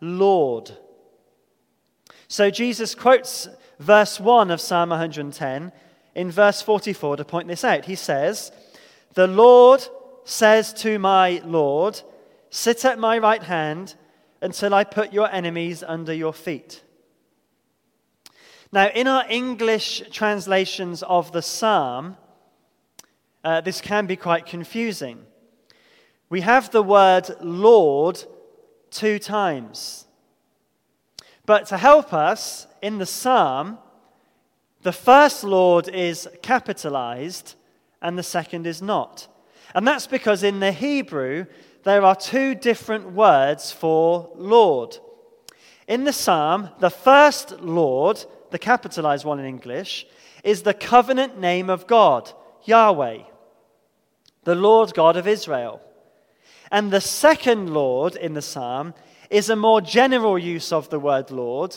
Lord. 0.00 0.76
So 2.28 2.50
Jesus 2.50 2.94
quotes 2.94 3.48
verse 3.78 4.18
1 4.18 4.50
of 4.50 4.60
Psalm 4.60 4.90
110 4.90 5.72
in 6.14 6.30
verse 6.30 6.62
44 6.62 7.16
to 7.18 7.24
point 7.24 7.48
this 7.48 7.64
out. 7.64 7.84
He 7.84 7.94
says, 7.94 8.52
The 9.14 9.26
Lord 9.26 9.86
says 10.24 10.72
to 10.74 10.98
my 10.98 11.40
Lord, 11.44 12.00
Sit 12.50 12.84
at 12.84 12.98
my 12.98 13.18
right 13.18 13.42
hand 13.42 13.94
until 14.40 14.74
I 14.74 14.84
put 14.84 15.12
your 15.12 15.30
enemies 15.32 15.82
under 15.82 16.12
your 16.12 16.32
feet. 16.32 16.83
Now, 18.74 18.88
in 18.88 19.06
our 19.06 19.24
English 19.28 20.02
translations 20.10 21.04
of 21.04 21.30
the 21.30 21.42
psalm, 21.42 22.16
uh, 23.44 23.60
this 23.60 23.80
can 23.80 24.06
be 24.06 24.16
quite 24.16 24.46
confusing. 24.46 25.20
We 26.28 26.40
have 26.40 26.72
the 26.72 26.82
word 26.82 27.30
Lord 27.40 28.24
two 28.90 29.20
times. 29.20 30.08
But 31.46 31.66
to 31.66 31.76
help 31.76 32.12
us 32.12 32.66
in 32.82 32.98
the 32.98 33.06
psalm, 33.06 33.78
the 34.82 34.90
first 34.90 35.44
Lord 35.44 35.88
is 35.88 36.28
capitalized 36.42 37.54
and 38.02 38.18
the 38.18 38.24
second 38.24 38.66
is 38.66 38.82
not. 38.82 39.28
And 39.72 39.86
that's 39.86 40.08
because 40.08 40.42
in 40.42 40.58
the 40.58 40.72
Hebrew, 40.72 41.46
there 41.84 42.02
are 42.02 42.16
two 42.16 42.56
different 42.56 43.12
words 43.12 43.70
for 43.70 44.32
Lord. 44.34 44.98
In 45.86 46.02
the 46.02 46.12
psalm, 46.12 46.70
the 46.80 46.90
first 46.90 47.60
Lord, 47.60 48.24
the 48.54 48.58
capitalized 48.60 49.24
one 49.24 49.40
in 49.40 49.46
English, 49.46 50.06
is 50.44 50.62
the 50.62 50.72
covenant 50.72 51.36
name 51.40 51.68
of 51.68 51.88
God, 51.88 52.30
Yahweh, 52.62 53.22
the 54.44 54.54
Lord 54.54 54.94
God 54.94 55.16
of 55.16 55.26
Israel. 55.26 55.80
And 56.70 56.92
the 56.92 57.00
second 57.00 57.74
Lord 57.74 58.14
in 58.14 58.34
the 58.34 58.40
psalm 58.40 58.94
is 59.28 59.50
a 59.50 59.56
more 59.56 59.80
general 59.80 60.38
use 60.38 60.70
of 60.70 60.88
the 60.88 61.00
word 61.00 61.32
Lord, 61.32 61.76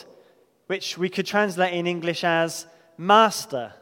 which 0.68 0.96
we 0.96 1.08
could 1.08 1.26
translate 1.26 1.74
in 1.74 1.88
English 1.88 2.22
as 2.22 2.64
master. 2.96 3.72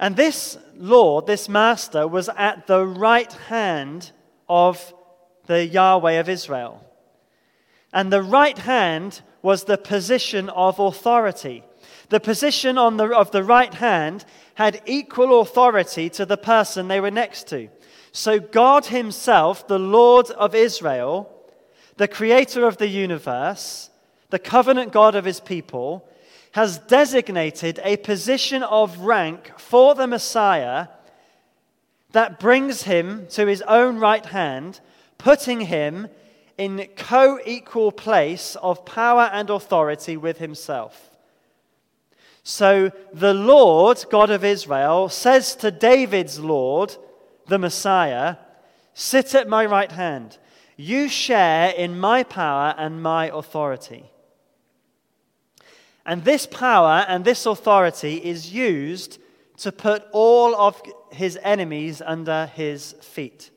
And 0.00 0.16
this 0.16 0.58
Lord, 0.74 1.28
this 1.28 1.48
master, 1.48 2.08
was 2.08 2.28
at 2.36 2.66
the 2.66 2.84
right 2.84 3.32
hand 3.32 4.10
of 4.48 4.92
the 5.46 5.64
Yahweh 5.64 6.18
of 6.18 6.28
Israel. 6.28 6.84
And 7.92 8.12
the 8.12 8.24
right 8.24 8.58
hand 8.58 9.22
was 9.46 9.62
the 9.62 9.78
position 9.78 10.48
of 10.48 10.80
authority. 10.80 11.62
The 12.08 12.18
position 12.18 12.76
on 12.76 12.96
the, 12.96 13.16
of 13.16 13.30
the 13.30 13.44
right 13.44 13.72
hand 13.72 14.24
had 14.54 14.82
equal 14.86 15.40
authority 15.40 16.10
to 16.10 16.26
the 16.26 16.36
person 16.36 16.88
they 16.88 17.00
were 17.00 17.12
next 17.12 17.46
to. 17.50 17.68
So 18.10 18.40
God 18.40 18.86
Himself, 18.86 19.68
the 19.68 19.78
Lord 19.78 20.32
of 20.32 20.56
Israel, 20.56 21.32
the 21.96 22.08
creator 22.08 22.66
of 22.66 22.78
the 22.78 22.88
universe, 22.88 23.88
the 24.30 24.40
covenant 24.40 24.90
God 24.90 25.14
of 25.14 25.24
His 25.24 25.38
people, 25.38 26.08
has 26.50 26.78
designated 26.78 27.78
a 27.84 27.98
position 27.98 28.64
of 28.64 28.98
rank 28.98 29.56
for 29.60 29.94
the 29.94 30.08
Messiah 30.08 30.88
that 32.10 32.40
brings 32.40 32.82
him 32.82 33.28
to 33.28 33.46
his 33.46 33.62
own 33.62 33.98
right 33.98 34.26
hand, 34.26 34.80
putting 35.18 35.60
him 35.60 36.08
in 36.58 36.88
co 36.96 37.38
equal 37.44 37.92
place 37.92 38.56
of 38.62 38.84
power 38.84 39.30
and 39.32 39.50
authority 39.50 40.16
with 40.16 40.38
himself. 40.38 41.10
So 42.42 42.92
the 43.12 43.34
Lord, 43.34 44.04
God 44.10 44.30
of 44.30 44.44
Israel, 44.44 45.08
says 45.08 45.56
to 45.56 45.70
David's 45.70 46.38
Lord, 46.38 46.96
the 47.46 47.58
Messiah, 47.58 48.36
Sit 48.94 49.34
at 49.34 49.48
my 49.48 49.66
right 49.66 49.92
hand. 49.92 50.38
You 50.76 51.08
share 51.08 51.70
in 51.70 51.98
my 51.98 52.22
power 52.22 52.74
and 52.78 53.02
my 53.02 53.30
authority. 53.30 54.10
And 56.06 56.24
this 56.24 56.46
power 56.46 57.04
and 57.08 57.24
this 57.24 57.46
authority 57.46 58.24
is 58.24 58.54
used 58.54 59.18
to 59.58 59.72
put 59.72 60.04
all 60.12 60.54
of 60.54 60.80
his 61.10 61.38
enemies 61.42 62.00
under 62.00 62.46
his 62.46 62.92
feet. 63.00 63.50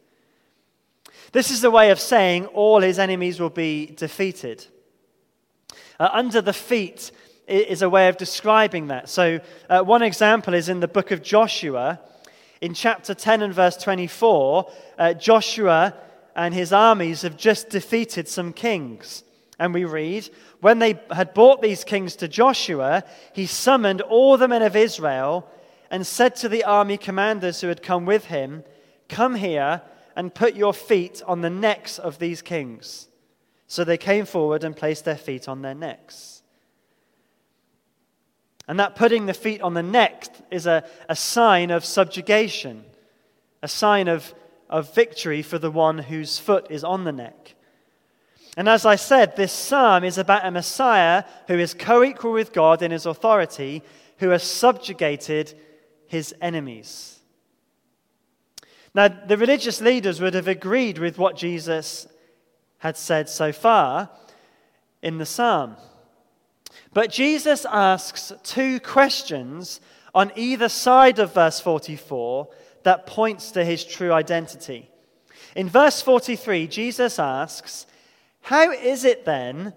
This 1.31 1.51
is 1.51 1.63
a 1.63 1.69
way 1.69 1.91
of 1.91 1.99
saying 1.99 2.47
all 2.47 2.81
his 2.81 2.97
enemies 2.97 3.39
will 3.39 3.51
be 3.51 3.85
defeated. 3.85 4.65
Uh, 5.99 6.09
under 6.11 6.41
the 6.41 6.53
feet 6.53 7.11
is 7.47 7.83
a 7.83 7.89
way 7.89 8.07
of 8.07 8.17
describing 8.17 8.87
that. 8.87 9.09
So, 9.09 9.39
uh, 9.69 9.81
one 9.81 10.01
example 10.01 10.55
is 10.55 10.69
in 10.69 10.79
the 10.79 10.87
book 10.87 11.11
of 11.11 11.21
Joshua. 11.21 11.99
In 12.61 12.73
chapter 12.73 13.13
10 13.13 13.43
and 13.43 13.53
verse 13.53 13.77
24, 13.77 14.71
uh, 14.97 15.13
Joshua 15.13 15.93
and 16.35 16.53
his 16.53 16.73
armies 16.73 17.21
have 17.21 17.37
just 17.37 17.69
defeated 17.69 18.27
some 18.27 18.51
kings. 18.51 19.23
And 19.59 19.71
we 19.71 19.85
read, 19.85 20.29
when 20.61 20.79
they 20.79 20.99
had 21.11 21.35
brought 21.35 21.61
these 21.61 21.83
kings 21.83 22.15
to 22.17 22.27
Joshua, 22.27 23.03
he 23.33 23.45
summoned 23.45 24.01
all 24.01 24.37
the 24.37 24.47
men 24.47 24.63
of 24.63 24.75
Israel 24.75 25.47
and 25.91 26.07
said 26.07 26.35
to 26.37 26.49
the 26.49 26.63
army 26.63 26.97
commanders 26.97 27.61
who 27.61 27.67
had 27.67 27.83
come 27.83 28.05
with 28.05 28.25
him, 28.25 28.63
Come 29.09 29.35
here 29.35 29.83
and 30.19 30.36
put 30.36 30.53
your 30.53 30.73
feet 30.73 31.21
on 31.25 31.39
the 31.39 31.49
necks 31.49 31.97
of 31.97 32.19
these 32.19 32.41
kings. 32.41 33.08
So 33.67 33.86
they 33.86 33.97
came 33.97 34.25
forward 34.25 34.65
and 34.65 34.75
placed 34.75 35.05
their 35.05 35.15
feet 35.15 35.47
on 35.47 35.62
their 35.62 35.73
necks. 35.73 36.43
And 38.67 38.77
that 38.82 38.97
putting 38.97 39.27
the 39.27 39.34
feet 39.34 39.62
on 39.62 39.75
the 39.75 39.82
neck 39.82 40.27
is 40.51 40.67
a, 40.67 40.84
a 41.08 41.15
sign 41.15 41.71
of 41.71 41.86
subjugation, 41.86 42.84
a 43.63 43.69
sign 43.69 44.10
of, 44.10 44.36
of 44.69 44.93
victory 44.93 45.41
for 45.41 45.58
the 45.58 45.71
one 45.71 45.97
whose 45.97 46.38
foot 46.38 46.67
is 46.69 46.84
on 46.84 47.05
the 47.05 47.13
neck. 47.13 47.55
And 48.58 48.67
as 48.67 48.86
I 48.86 48.97
said, 48.97 49.38
this 49.38 49.53
psalm 49.53 50.03
is 50.03 50.17
about 50.17 50.45
a 50.45 50.51
Messiah 50.51 51.23
who 51.47 51.58
is 51.58 51.73
co 51.73 52.03
equal 52.03 52.34
with 52.34 52.51
God 52.51 52.82
in 52.82 52.91
his 52.91 53.05
authority, 53.05 53.84
who 54.17 54.32
has 54.32 54.43
subjugated 54.43 55.58
his 56.08 56.36
enemies. 56.41 57.18
Now, 58.99 59.07
the 59.07 59.38
religious 59.38 59.79
leaders 59.79 60.19
would 60.19 60.33
have 60.33 60.49
agreed 60.49 60.97
with 60.97 61.17
what 61.17 61.38
Jesus 61.38 62.05
had 62.79 62.97
said 62.97 63.29
so 63.29 63.53
far 63.53 64.09
in 65.01 65.17
the 65.17 65.25
psalm. 65.25 65.77
But 66.93 67.09
Jesus 67.09 67.65
asks 67.71 68.33
two 68.43 68.81
questions 68.81 69.79
on 70.13 70.33
either 70.35 70.67
side 70.67 71.17
of 71.19 71.33
verse 71.33 71.62
44 71.62 72.49
that 72.83 73.07
points 73.07 73.51
to 73.51 73.63
his 73.63 73.85
true 73.85 74.12
identity. 74.12 74.89
In 75.55 75.69
verse 75.69 76.01
43, 76.01 76.67
Jesus 76.67 77.19
asks, 77.19 77.85
how 78.41 78.69
is 78.69 79.05
it 79.05 79.23
then 79.23 79.71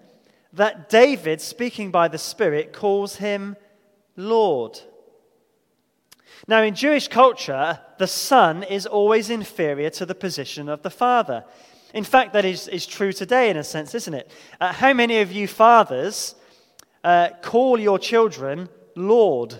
that 0.51 0.89
David, 0.89 1.39
speaking 1.39 1.91
by 1.91 2.09
the 2.09 2.17
Spirit, 2.17 2.73
calls 2.73 3.15
him 3.15 3.55
Lord? 4.17 4.81
Now, 6.45 6.61
in 6.61 6.75
Jewish 6.75 7.07
culture, 7.07 7.79
the 8.03 8.07
son 8.07 8.63
is 8.63 8.85
always 8.85 9.29
inferior 9.29 9.89
to 9.89 10.05
the 10.05 10.13
position 10.13 10.67
of 10.67 10.81
the 10.81 10.89
father. 10.89 11.45
In 11.93 12.03
fact, 12.03 12.33
that 12.33 12.43
is, 12.43 12.67
is 12.67 12.85
true 12.85 13.13
today 13.13 13.49
in 13.49 13.55
a 13.55 13.63
sense, 13.63 13.95
isn't 13.95 14.13
it? 14.13 14.29
Uh, 14.59 14.73
how 14.73 14.91
many 14.91 15.21
of 15.21 15.31
you 15.31 15.47
fathers 15.47 16.35
uh, 17.05 17.29
call 17.41 17.79
your 17.79 17.97
children 17.97 18.67
Lord? 18.97 19.57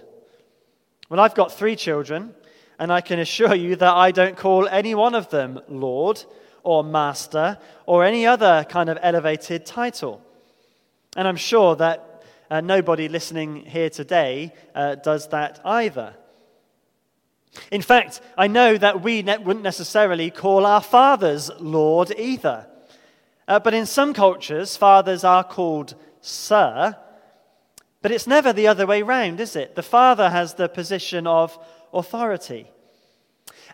Well, 1.08 1.22
I've 1.22 1.36
got 1.36 1.54
three 1.54 1.78
children, 1.78 2.36
and 2.80 2.92
I 2.92 3.00
can 3.00 3.20
assure 3.20 3.56
you 3.56 3.78
that 3.78 3.94
I 3.94 4.12
don't 4.12 4.36
call 4.36 4.68
any 4.68 4.94
one 4.94 5.16
of 5.16 5.30
them 5.30 5.62
Lord 5.70 6.22
or 6.64 6.84
master 6.84 7.58
or 7.86 8.04
any 8.04 8.28
other 8.28 8.66
kind 8.68 8.90
of 8.90 8.98
elevated 9.02 9.66
title. 9.66 10.22
And 11.16 11.30
I'm 11.30 11.38
sure 11.38 11.78
that 11.78 12.26
uh, 12.52 12.60
nobody 12.60 13.08
listening 13.08 13.64
here 13.64 13.90
today 13.90 14.54
uh, 14.76 14.96
does 14.96 15.30
that 15.30 15.62
either. 15.64 16.18
In 17.72 17.82
fact, 17.82 18.22
I 18.38 18.48
know 18.48 18.78
that 18.78 19.02
we 19.02 19.22
ne- 19.22 19.38
wouldn't 19.38 19.64
necessarily 19.64 20.32
call 20.32 20.66
our 20.66 20.82
fathers 20.82 21.52
Lord 21.60 22.12
either. 22.18 22.68
Uh, 23.48 23.60
but 23.60 23.74
in 23.74 23.86
some 23.86 24.14
cultures, 24.14 24.78
fathers 24.78 25.24
are 25.24 25.44
called 25.44 25.96
sir. 26.22 26.96
But 28.02 28.12
it's 28.12 28.28
never 28.28 28.54
the 28.54 28.68
other 28.68 28.86
way 28.86 29.02
round, 29.02 29.40
is 29.40 29.56
it? 29.56 29.76
The 29.76 29.84
father 29.84 30.30
has 30.30 30.54
the 30.54 30.68
position 30.68 31.28
of 31.28 31.58
authority. 31.94 32.68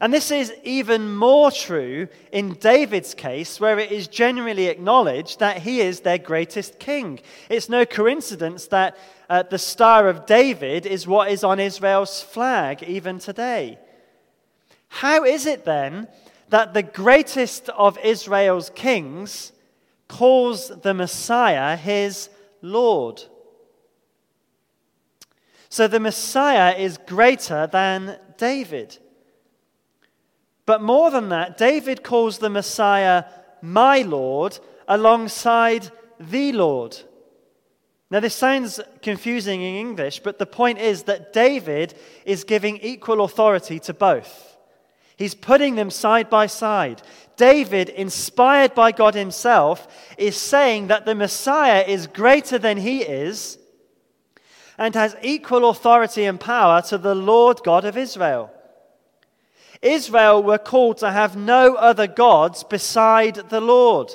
And 0.01 0.13
this 0.13 0.31
is 0.31 0.53
even 0.63 1.13
more 1.13 1.51
true 1.51 2.07
in 2.31 2.53
David's 2.53 3.13
case, 3.13 3.59
where 3.59 3.77
it 3.77 3.91
is 3.91 4.07
generally 4.07 4.67
acknowledged 4.67 5.39
that 5.39 5.63
he 5.63 5.81
is 5.81 5.99
their 5.99 6.17
greatest 6.17 6.79
king. 6.79 7.19
It's 7.49 7.67
no 7.67 7.85
coincidence 7.85 8.67
that 8.67 8.97
uh, 9.29 9.43
the 9.43 9.57
Star 9.57 10.07
of 10.07 10.25
David 10.25 10.85
is 10.85 11.05
what 11.05 11.29
is 11.29 11.43
on 11.43 11.59
Israel's 11.59 12.21
flag 12.21 12.81
even 12.83 13.19
today. 13.19 13.77
How 14.87 15.25
is 15.25 15.45
it 15.45 15.65
then 15.65 16.07
that 16.47 16.73
the 16.73 16.83
greatest 16.83 17.67
of 17.69 17.99
Israel's 17.99 18.71
kings 18.71 19.51
calls 20.07 20.69
the 20.81 20.93
Messiah 20.93 21.75
his 21.75 22.29
Lord? 22.61 23.21
So 25.67 25.87
the 25.87 25.99
Messiah 25.99 26.75
is 26.75 26.97
greater 27.05 27.67
than 27.67 28.17
David. 28.37 28.97
But 30.69 30.83
more 30.83 31.09
than 31.09 31.29
that, 31.29 31.57
David 31.57 32.03
calls 32.03 32.37
the 32.37 32.47
Messiah 32.51 33.23
my 33.59 34.03
Lord 34.03 34.59
alongside 34.87 35.89
the 36.19 36.51
Lord. 36.51 36.95
Now, 38.11 38.19
this 38.19 38.35
sounds 38.35 38.79
confusing 39.01 39.63
in 39.63 39.73
English, 39.77 40.19
but 40.19 40.37
the 40.37 40.45
point 40.45 40.77
is 40.77 41.05
that 41.05 41.33
David 41.33 41.95
is 42.23 42.43
giving 42.43 42.77
equal 42.77 43.23
authority 43.23 43.79
to 43.79 43.95
both. 43.95 44.57
He's 45.17 45.33
putting 45.33 45.73
them 45.73 45.89
side 45.89 46.29
by 46.29 46.45
side. 46.45 47.01
David, 47.35 47.89
inspired 47.89 48.75
by 48.75 48.91
God 48.91 49.15
Himself, 49.15 49.87
is 50.19 50.37
saying 50.37 50.85
that 50.89 51.07
the 51.07 51.15
Messiah 51.15 51.83
is 51.87 52.05
greater 52.05 52.59
than 52.59 52.77
he 52.77 53.01
is 53.01 53.57
and 54.77 54.93
has 54.93 55.15
equal 55.23 55.67
authority 55.71 56.25
and 56.25 56.39
power 56.39 56.83
to 56.83 56.99
the 56.99 57.15
Lord 57.15 57.61
God 57.63 57.85
of 57.85 57.97
Israel. 57.97 58.51
Israel 59.81 60.43
were 60.43 60.57
called 60.57 60.97
to 60.97 61.11
have 61.11 61.35
no 61.35 61.75
other 61.75 62.07
gods 62.07 62.63
beside 62.63 63.35
the 63.35 63.61
Lord. 63.61 64.13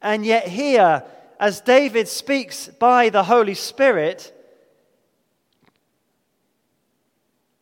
And 0.00 0.26
yet, 0.26 0.48
here, 0.48 1.04
as 1.40 1.60
David 1.60 2.08
speaks 2.08 2.68
by 2.68 3.08
the 3.08 3.24
Holy 3.24 3.54
Spirit, 3.54 4.32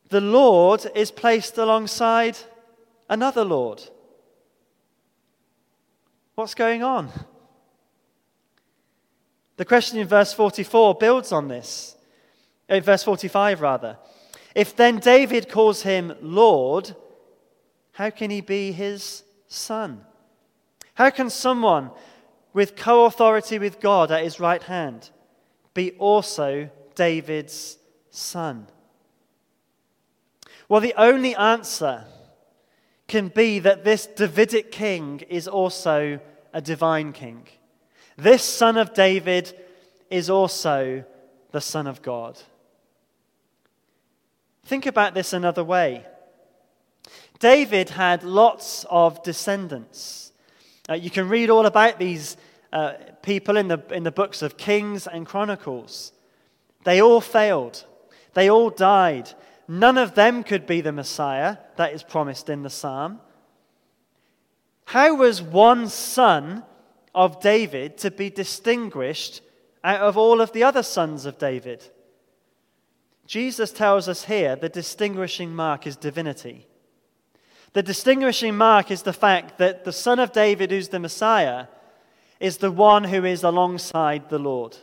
the 0.09 0.21
Lord 0.21 0.85
is 0.93 1.11
placed 1.11 1.57
alongside 1.57 2.37
another 3.09 3.45
Lord. 3.45 3.81
What's 6.35 6.53
going 6.53 6.83
on? 6.83 7.09
The 9.57 9.65
question 9.65 9.99
in 9.99 10.07
verse 10.07 10.33
44 10.33 10.95
builds 10.95 11.31
on 11.31 11.47
this. 11.47 11.95
Uh, 12.67 12.79
verse 12.79 13.03
45, 13.03 13.61
rather. 13.61 13.97
If 14.55 14.75
then 14.75 14.99
David 14.99 15.49
calls 15.49 15.83
him 15.83 16.13
Lord, 16.21 16.95
how 17.93 18.09
can 18.09 18.31
he 18.31 18.41
be 18.41 18.71
his 18.71 19.23
son? 19.47 20.01
How 20.95 21.09
can 21.09 21.29
someone 21.29 21.91
with 22.53 22.75
co 22.75 23.05
authority 23.05 23.59
with 23.59 23.79
God 23.79 24.11
at 24.11 24.23
his 24.23 24.39
right 24.39 24.61
hand 24.63 25.09
be 25.73 25.91
also 25.91 26.69
David's 26.95 27.77
son? 28.09 28.67
Well, 30.67 30.81
the 30.81 30.93
only 30.97 31.35
answer 31.35 32.05
can 33.07 33.27
be 33.27 33.59
that 33.59 33.83
this 33.83 34.05
Davidic 34.05 34.71
king 34.71 35.19
is 35.27 35.47
also 35.47 36.19
a 36.53 36.61
divine 36.61 37.11
king. 37.11 37.47
This 38.17 38.43
son 38.43 38.77
of 38.77 38.93
David 38.93 39.53
is 40.09 40.29
also 40.29 41.03
the 41.51 41.61
Son 41.61 41.87
of 41.87 42.01
God. 42.01 42.39
Think 44.63 44.85
about 44.85 45.13
this 45.13 45.33
another 45.33 45.63
way. 45.63 46.05
David 47.39 47.89
had 47.89 48.23
lots 48.23 48.85
of 48.89 49.23
descendants. 49.23 50.31
Uh, 50.87 50.93
you 50.93 51.09
can 51.09 51.27
read 51.27 51.49
all 51.49 51.65
about 51.65 51.97
these 51.97 52.37
uh, 52.71 52.93
people 53.21 53.57
in 53.57 53.67
the, 53.67 53.81
in 53.91 54.03
the 54.03 54.11
books 54.11 54.41
of 54.41 54.57
Kings 54.57 55.07
and 55.07 55.25
Chronicles. 55.25 56.13
They 56.83 57.01
all 57.01 57.21
failed, 57.21 57.85
they 58.33 58.49
all 58.49 58.69
died. 58.69 59.33
None 59.67 59.97
of 59.97 60.15
them 60.15 60.43
could 60.43 60.65
be 60.65 60.81
the 60.81 60.91
Messiah 60.91 61.57
that 61.77 61.93
is 61.93 62.03
promised 62.03 62.49
in 62.49 62.61
the 62.61 62.69
psalm. 62.69 63.21
How 64.85 65.15
was 65.15 65.41
one 65.41 65.87
son 65.87 66.63
of 67.15 67.39
David 67.39 67.97
to 67.99 68.11
be 68.11 68.29
distinguished 68.29 69.41
out 69.83 70.01
of 70.01 70.17
all 70.17 70.41
of 70.41 70.51
the 70.51 70.63
other 70.63 70.83
sons 70.83 71.25
of 71.25 71.37
David? 71.37 71.89
Jesus 73.31 73.71
tells 73.71 74.09
us 74.09 74.25
here 74.25 74.57
the 74.57 74.67
distinguishing 74.67 75.55
mark 75.55 75.87
is 75.87 75.95
divinity. 75.95 76.67
The 77.71 77.81
distinguishing 77.81 78.57
mark 78.57 78.91
is 78.91 79.03
the 79.03 79.13
fact 79.13 79.57
that 79.57 79.85
the 79.85 79.93
son 79.93 80.19
of 80.19 80.33
David, 80.33 80.69
who's 80.69 80.89
the 80.89 80.99
Messiah, 80.99 81.67
is 82.41 82.57
the 82.57 82.73
one 82.73 83.05
who 83.05 83.23
is 83.23 83.41
alongside 83.41 84.27
the 84.27 84.37
Lord. 84.37 84.75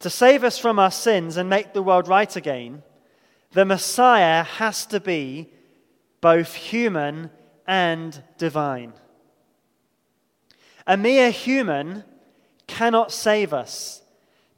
To 0.00 0.10
save 0.10 0.44
us 0.44 0.58
from 0.58 0.78
our 0.78 0.90
sins 0.90 1.38
and 1.38 1.48
make 1.48 1.72
the 1.72 1.82
world 1.82 2.06
right 2.06 2.36
again, 2.36 2.82
the 3.52 3.64
Messiah 3.64 4.42
has 4.42 4.84
to 4.88 5.00
be 5.00 5.48
both 6.20 6.52
human 6.52 7.30
and 7.66 8.22
divine. 8.36 8.92
A 10.86 10.98
mere 10.98 11.30
human 11.30 12.04
cannot 12.66 13.12
save 13.12 13.54
us 13.54 14.02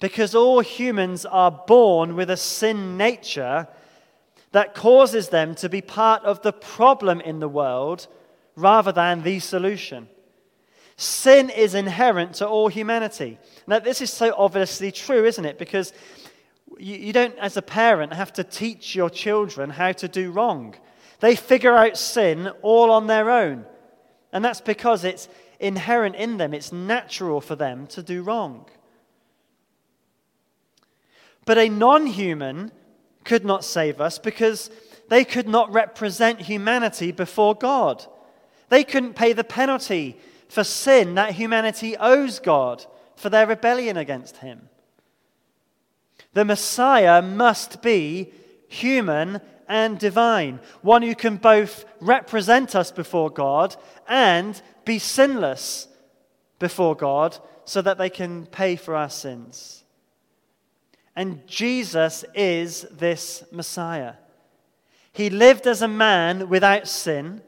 because 0.01 0.35
all 0.35 0.61
humans 0.61 1.25
are 1.25 1.51
born 1.51 2.15
with 2.17 2.31
a 2.31 2.37
sin 2.37 2.97
nature 2.97 3.69
that 4.53 4.75
causes 4.75 5.29
them 5.29 5.55
to 5.55 5.69
be 5.69 5.81
part 5.81 6.23
of 6.25 6.43
the 6.43 6.53
problem 6.53 7.21
in 7.21 7.41
the 7.41 7.49
world 7.49 8.07
rather 8.55 8.93
than 8.93 9.23
the 9.23 9.39
solution. 9.39 10.09
Sin 10.97 11.51
is 11.51 11.75
inherent 11.75 12.35
to 12.37 12.49
all 12.49 12.69
humanity. 12.69 13.39
Now, 13.67 13.81
this 13.81 14.01
is 14.01 14.11
so 14.11 14.35
obviously 14.37 14.91
true, 14.91 15.25
isn't 15.27 15.45
it? 15.45 15.59
Because 15.59 15.93
you, 16.79 16.97
you 16.97 17.13
don't, 17.13 17.37
as 17.39 17.57
a 17.57 17.63
parent, 17.63 18.15
have 18.15 18.33
to 18.35 18.45
teach 18.45 18.95
your 18.95 19.11
children 19.11 19.69
how 19.71 19.93
to 19.93 20.09
do 20.09 20.31
wrong. 20.31 20.75
They 21.21 21.37
figure 21.37 21.77
out 21.77 21.99
sin 21.99 22.49
all 22.63 22.91
on 22.91 23.07
their 23.07 23.31
own. 23.31 23.67
And 24.33 24.45
that's 24.45 24.61
because 24.61 25.05
it's 25.05 25.29
inherent 25.61 26.17
in 26.17 26.37
them, 26.37 26.53
it's 26.53 26.73
natural 26.73 27.41
for 27.41 27.57
them 27.57 27.87
to 27.89 28.03
do 28.03 28.23
wrong. 28.23 28.67
But 31.47 31.57
a 31.57 31.71
non 31.71 32.07
human 32.07 32.73
could 33.25 33.45
not 33.45 33.65
save 33.65 34.01
us 34.01 34.19
because 34.19 34.71
they 35.09 35.25
could 35.25 35.49
not 35.49 35.73
represent 35.73 36.43
humanity 36.43 37.13
before 37.13 37.55
God. 37.55 38.05
They 38.69 38.85
couldn't 38.85 39.15
pay 39.15 39.33
the 39.33 39.45
penalty 39.45 40.19
for 40.49 40.65
sin 40.65 41.15
that 41.15 41.33
humanity 41.33 41.97
owes 41.97 42.41
God 42.41 42.85
for 43.15 43.31
their 43.31 43.47
rebellion 43.47 43.97
against 43.97 44.39
Him. 44.39 44.69
The 46.35 46.45
Messiah 46.45 47.23
must 47.23 47.81
be 47.81 48.33
human 48.69 49.41
and 49.69 49.99
divine, 49.99 50.61
one 50.83 51.03
who 51.03 51.15
can 51.15 51.37
both 51.37 51.85
represent 52.01 52.75
us 52.75 52.91
before 52.91 53.31
God 53.31 53.75
and 54.09 54.61
be 54.85 54.99
sinless 54.99 55.89
before 56.59 56.95
God 56.95 57.39
so 57.65 57.83
that 57.83 57.99
they 57.99 58.11
can 58.11 58.47
pay 58.47 58.77
for 58.77 58.95
our 58.95 59.11
sins. 59.11 59.85
And 61.17 61.47
Jesus 61.47 62.27
is 62.35 62.83
this 62.93 63.43
Messiah. 63.51 64.15
He 65.13 65.31
lived 65.31 65.67
as 65.67 65.81
a 65.81 65.89
man 65.89 66.51
without 66.51 66.87
sin. 66.87 67.41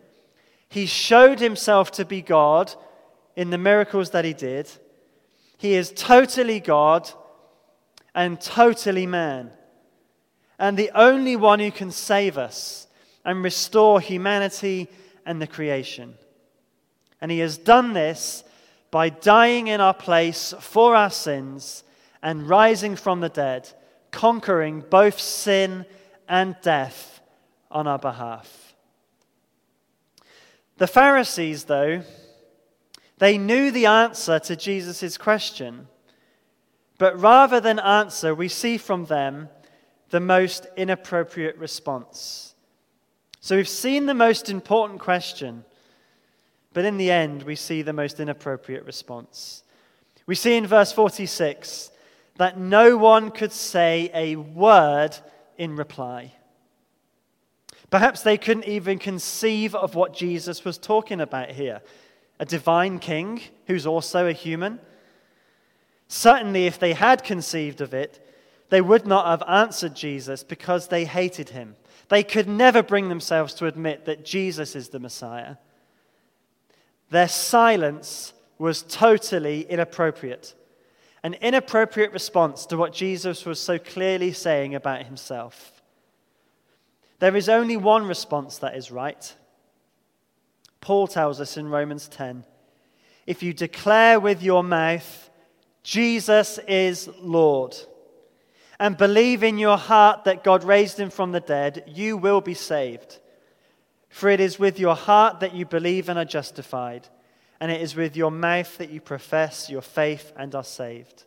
He 0.70 0.86
showed 0.86 1.38
himself 1.38 1.90
to 1.92 2.06
be 2.06 2.22
God 2.22 2.74
in 3.36 3.50
the 3.50 3.58
miracles 3.58 4.10
that 4.10 4.24
he 4.24 4.32
did. 4.32 4.70
He 5.58 5.74
is 5.74 5.92
totally 5.94 6.60
God 6.60 7.10
and 8.14 8.40
totally 8.40 9.06
man. 9.06 9.50
And 10.58 10.76
the 10.76 10.90
only 10.94 11.36
one 11.36 11.60
who 11.60 11.70
can 11.70 11.90
save 11.90 12.38
us 12.38 12.86
and 13.22 13.44
restore 13.44 14.00
humanity 14.00 14.88
and 15.26 15.42
the 15.42 15.46
creation. 15.46 16.14
And 17.20 17.30
he 17.30 17.40
has 17.40 17.58
done 17.58 17.92
this 17.92 18.44
by 18.90 19.10
dying 19.10 19.66
in 19.66 19.82
our 19.82 19.92
place 19.92 20.54
for 20.58 20.96
our 20.96 21.10
sins 21.10 21.84
and 22.22 22.48
rising 22.48 22.96
from 22.96 23.20
the 23.20 23.28
dead, 23.28 23.68
conquering 24.10 24.84
both 24.88 25.18
sin 25.20 25.84
and 26.28 26.56
death 26.62 27.20
on 27.70 27.86
our 27.86 27.98
behalf. 27.98 28.74
The 30.78 30.86
Pharisees, 30.86 31.64
though, 31.64 32.02
they 33.18 33.36
knew 33.36 33.70
the 33.70 33.86
answer 33.86 34.38
to 34.38 34.56
Jesus' 34.56 35.18
question, 35.18 35.88
but 36.98 37.20
rather 37.20 37.60
than 37.60 37.78
answer, 37.78 38.34
we 38.34 38.48
see 38.48 38.78
from 38.78 39.06
them 39.06 39.48
the 40.10 40.20
most 40.20 40.66
inappropriate 40.76 41.56
response. 41.56 42.54
So 43.40 43.56
we've 43.56 43.68
seen 43.68 44.06
the 44.06 44.14
most 44.14 44.48
important 44.50 45.00
question 45.00 45.64
But 46.72 46.84
in 46.84 46.96
the 46.96 47.10
end, 47.10 47.42
we 47.42 47.56
see 47.56 47.82
the 47.82 47.92
most 47.92 48.20
inappropriate 48.20 48.84
response. 48.84 49.64
We 50.26 50.34
see 50.34 50.56
in 50.56 50.66
verse 50.66 50.92
46 50.92 51.90
that 52.38 52.58
no 52.58 52.96
one 52.96 53.30
could 53.30 53.52
say 53.52 54.10
a 54.14 54.36
word 54.36 55.16
in 55.58 55.76
reply. 55.76 56.32
Perhaps 57.90 58.22
they 58.22 58.38
couldn't 58.38 58.66
even 58.66 58.98
conceive 58.98 59.74
of 59.74 59.94
what 59.94 60.14
Jesus 60.14 60.64
was 60.64 60.78
talking 60.78 61.20
about 61.20 61.50
here 61.50 61.80
a 62.40 62.44
divine 62.44 63.00
king 63.00 63.40
who's 63.66 63.84
also 63.86 64.26
a 64.28 64.32
human. 64.32 64.78
Certainly, 66.06 66.66
if 66.66 66.78
they 66.78 66.92
had 66.92 67.24
conceived 67.24 67.80
of 67.80 67.92
it, 67.92 68.24
they 68.70 68.80
would 68.80 69.06
not 69.06 69.26
have 69.26 69.42
answered 69.48 69.96
Jesus 69.96 70.44
because 70.44 70.86
they 70.86 71.04
hated 71.04 71.48
him. 71.48 71.74
They 72.08 72.22
could 72.22 72.48
never 72.48 72.82
bring 72.82 73.08
themselves 73.08 73.54
to 73.54 73.66
admit 73.66 74.04
that 74.04 74.24
Jesus 74.24 74.76
is 74.76 74.90
the 74.90 75.00
Messiah. 75.00 75.56
Their 77.10 77.28
silence 77.28 78.32
was 78.58 78.82
totally 78.82 79.62
inappropriate, 79.62 80.54
an 81.22 81.34
inappropriate 81.34 82.12
response 82.12 82.66
to 82.66 82.76
what 82.76 82.92
Jesus 82.92 83.44
was 83.44 83.60
so 83.60 83.78
clearly 83.78 84.32
saying 84.32 84.74
about 84.74 85.04
himself. 85.06 85.82
There 87.18 87.36
is 87.36 87.48
only 87.48 87.76
one 87.76 88.06
response 88.06 88.58
that 88.58 88.76
is 88.76 88.90
right. 88.90 89.34
Paul 90.80 91.08
tells 91.08 91.40
us 91.40 91.56
in 91.56 91.68
Romans 91.68 92.08
10 92.08 92.44
if 93.26 93.42
you 93.42 93.52
declare 93.52 94.18
with 94.18 94.42
your 94.42 94.64
mouth, 94.64 95.28
Jesus 95.82 96.58
is 96.66 97.10
Lord, 97.20 97.76
and 98.78 98.96
believe 98.96 99.42
in 99.42 99.58
your 99.58 99.76
heart 99.76 100.24
that 100.24 100.42
God 100.42 100.64
raised 100.64 100.98
him 100.98 101.10
from 101.10 101.32
the 101.32 101.40
dead, 101.40 101.84
you 101.86 102.16
will 102.16 102.40
be 102.40 102.54
saved. 102.54 103.18
For 104.08 104.30
it 104.30 104.40
is 104.40 104.58
with 104.58 104.78
your 104.78 104.96
heart 104.96 105.40
that 105.40 105.54
you 105.54 105.66
believe 105.66 106.08
and 106.08 106.18
are 106.18 106.24
justified, 106.24 107.08
and 107.60 107.72
it 107.72 107.80
is 107.80 107.96
with 107.96 108.16
your 108.16 108.30
mouth 108.30 108.78
that 108.78 108.90
you 108.90 109.00
profess 109.00 109.68
your 109.68 109.82
faith 109.82 110.32
and 110.36 110.54
are 110.54 110.64
saved. 110.64 111.24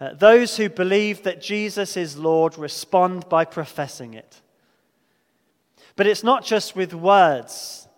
Uh, 0.00 0.14
those 0.14 0.56
who 0.56 0.68
believe 0.68 1.22
that 1.24 1.40
Jesus 1.40 1.96
is 1.96 2.16
Lord 2.16 2.56
respond 2.56 3.28
by 3.28 3.44
professing 3.44 4.14
it. 4.14 4.40
But 5.96 6.06
it's 6.06 6.22
not 6.22 6.44
just 6.44 6.76
with 6.76 6.94
words, 6.94 7.88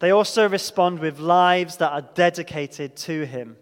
they 0.00 0.10
also 0.10 0.48
respond 0.48 0.98
with 0.98 1.18
lives 1.18 1.76
that 1.78 1.92
are 1.92 2.02
dedicated 2.14 2.96
to 2.96 3.24
Him. 3.24 3.56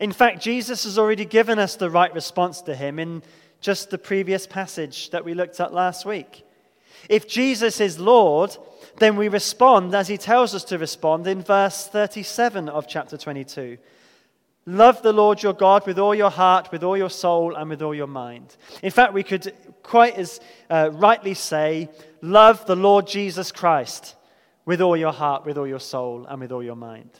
In 0.00 0.12
fact, 0.12 0.42
Jesus 0.42 0.84
has 0.84 0.98
already 0.98 1.24
given 1.24 1.58
us 1.58 1.74
the 1.74 1.90
right 1.90 2.14
response 2.14 2.62
to 2.62 2.76
Him 2.76 2.98
in 2.98 3.22
just 3.60 3.90
the 3.90 3.98
previous 3.98 4.46
passage 4.46 5.10
that 5.10 5.24
we 5.24 5.34
looked 5.34 5.58
at 5.58 5.74
last 5.74 6.06
week. 6.06 6.44
If 7.08 7.26
Jesus 7.26 7.80
is 7.80 7.98
Lord, 7.98 8.56
then 9.00 9.16
we 9.16 9.28
respond 9.28 9.94
as 9.94 10.08
He 10.08 10.16
tells 10.16 10.54
us 10.54 10.62
to 10.64 10.78
respond 10.78 11.26
in 11.26 11.42
verse 11.42 11.88
37 11.88 12.68
of 12.68 12.86
chapter 12.86 13.16
22. 13.16 13.78
Love 14.66 15.02
the 15.02 15.12
Lord 15.12 15.42
your 15.42 15.54
God 15.54 15.86
with 15.86 15.98
all 15.98 16.14
your 16.14 16.30
heart, 16.30 16.70
with 16.70 16.84
all 16.84 16.96
your 16.96 17.10
soul, 17.10 17.56
and 17.56 17.70
with 17.70 17.82
all 17.82 17.94
your 17.94 18.06
mind. 18.06 18.56
In 18.82 18.90
fact, 18.90 19.14
we 19.14 19.22
could 19.22 19.52
quite 19.82 20.16
as 20.16 20.38
uh, 20.68 20.90
rightly 20.92 21.34
say, 21.34 21.88
Love 22.20 22.66
the 22.66 22.76
Lord 22.76 23.06
Jesus 23.06 23.50
Christ 23.50 24.14
with 24.66 24.82
all 24.82 24.96
your 24.96 25.12
heart, 25.12 25.46
with 25.46 25.56
all 25.56 25.66
your 25.66 25.80
soul, 25.80 26.26
and 26.26 26.40
with 26.40 26.52
all 26.52 26.62
your 26.62 26.76
mind. 26.76 27.10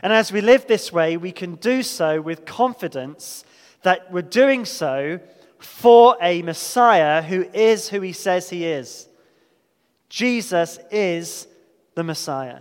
And 0.00 0.12
as 0.12 0.32
we 0.32 0.40
live 0.40 0.66
this 0.66 0.92
way, 0.92 1.16
we 1.16 1.32
can 1.32 1.56
do 1.56 1.82
so 1.82 2.20
with 2.20 2.44
confidence 2.44 3.44
that 3.82 4.12
we're 4.12 4.22
doing 4.22 4.64
so 4.64 5.18
for 5.58 6.16
a 6.20 6.42
Messiah 6.42 7.20
who 7.22 7.42
is 7.52 7.88
who 7.88 8.00
he 8.00 8.12
says 8.12 8.48
he 8.48 8.64
is. 8.64 9.08
Jesus 10.14 10.78
is 10.92 11.48
the 11.96 12.04
Messiah. 12.04 12.60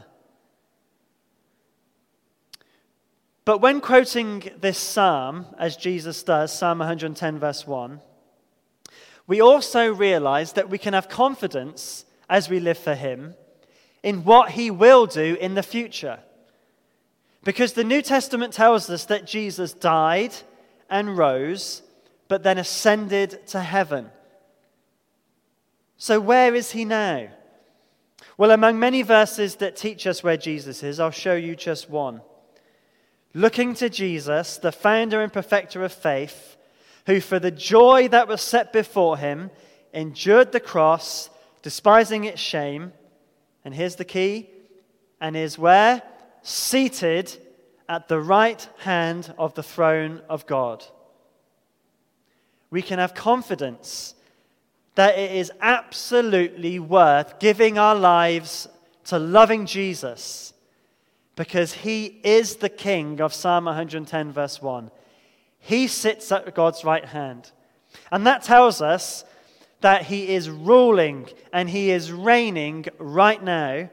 But 3.45 3.60
when 3.60 3.80
quoting 3.80 4.49
this 4.60 4.80
psalm, 4.80 5.45
as 5.60 5.78
Jesus 5.78 6.24
does, 6.24 6.51
Psalm 6.51 6.80
110, 6.80 7.38
verse 7.38 7.68
1, 7.68 8.01
we 9.28 9.39
also 9.39 9.93
realize 9.93 10.54
that 10.54 10.72
we 10.72 10.80
can 10.80 10.95
have 10.95 11.08
confidence 11.10 12.06
as 12.28 12.49
we 12.49 12.60
live 12.60 12.80
for 12.80 12.95
Him 12.95 13.36
in 14.01 14.24
what 14.24 14.49
He 14.49 14.72
will 14.72 15.06
do 15.06 15.38
in 15.39 15.54
the 15.54 15.62
future. 15.62 16.22
Because 17.43 17.74
the 17.74 17.84
New 17.84 18.01
Testament 18.01 18.54
tells 18.54 18.89
us 18.89 19.06
that 19.06 19.28
Jesus 19.28 19.74
died 19.74 20.34
and 20.89 21.16
rose, 21.16 21.84
but 22.28 22.41
then 22.41 22.58
ascended 22.58 23.45
to 23.49 23.60
heaven. 23.60 24.10
So, 25.97 26.20
where 26.20 26.56
is 26.56 26.72
He 26.72 26.84
now? 26.84 27.28
Well, 28.38 28.52
among 28.52 28.80
many 28.80 29.02
verses 29.02 29.56
that 29.56 29.76
teach 29.76 30.08
us 30.08 30.24
where 30.24 30.38
Jesus 30.38 30.84
is, 30.84 31.00
I'll 31.00 31.12
show 31.12 31.36
you 31.36 31.56
just 31.56 31.90
one 31.90 32.22
looking 33.34 33.74
to 33.74 33.90
Jesus, 33.90 34.58
the 34.58 34.72
founder 34.72 35.22
and 35.22 35.34
perfecter 35.34 35.84
of 35.84 35.92
faith, 35.92 36.56
who 37.08 37.20
for 37.20 37.40
the 37.40 37.52
joy 37.52 38.08
that 38.10 38.28
was 38.28 38.42
set 38.42 38.72
before 38.72 39.18
him 39.18 39.50
endured 39.92 40.52
the 40.52 40.60
cross, 40.60 41.30
despising 41.62 42.26
its 42.26 42.40
shame. 42.40 42.94
And 43.66 43.74
here's 43.74 43.96
the 43.96 44.06
key 44.06 44.50
and 45.20 45.36
is 45.36 45.58
where? 45.58 46.02
Seated 46.42 47.38
at 47.88 48.08
the 48.08 48.20
right 48.20 48.68
hand 48.80 49.34
of 49.38 49.54
the 49.54 49.64
throne 49.64 50.22
of 50.30 50.46
God. 50.46 50.84
We 52.70 52.82
can 52.82 53.00
have 53.00 53.14
confidence 53.14 54.16
that 54.96 55.18
it 55.18 55.32
is 55.32 55.52
absolutely 55.60 56.80
worth 56.80 57.39
giving 57.39 57.78
our 57.78 57.96
lives 57.96 58.68
to 59.06 59.18
loving 59.18 59.66
Jesus 59.66 60.54
because 61.36 61.74
he 61.74 62.06
is 62.24 62.58
the 62.58 62.70
king 62.70 63.20
of 63.20 63.34
Psalm 63.34 63.66
110, 63.66 64.32
verse 64.32 64.62
1. 64.62 64.91
He 65.60 65.88
sits 65.88 66.32
at 66.32 66.54
God's 66.54 66.84
right 66.84 67.06
hand. 67.06 67.52
And 68.12 68.28
that 68.28 68.44
tells 68.44 68.82
us 68.82 69.26
that 69.82 70.04
he 70.04 70.30
is 70.30 70.50
ruling 70.50 71.28
and 71.52 71.70
he 71.70 71.91
is 71.91 72.12
reigning 72.12 72.86
right 72.98 73.44
now, 73.44 73.89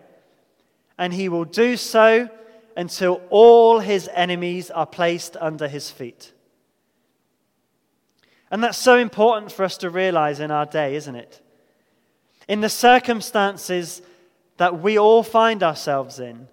and 0.98 1.12
he 1.12 1.28
will 1.28 1.44
do 1.44 1.76
so 1.76 2.28
until 2.76 3.20
all 3.30 3.80
his 3.80 4.09
enemies 4.14 4.70
are 4.70 4.86
placed 4.86 5.36
under 5.40 5.66
his 5.66 5.90
feet. 5.90 6.32
And 8.51 8.62
that's 8.64 8.78
so 8.78 8.96
important 8.96 9.53
for 9.53 9.64
us 9.64 9.76
to 9.78 9.90
realize 9.90 10.40
in 10.40 10.51
our 10.51 10.66
day, 10.66 10.96
isn't 10.96 11.14
it? 11.14 11.40
In 12.48 12.61
the 12.61 12.68
circumstances 12.68 14.03
that 14.57 14.80
we 14.80 14.98
all 14.98 15.22
find 15.22 15.62
ourselves 15.62 16.18
in, 16.18 16.48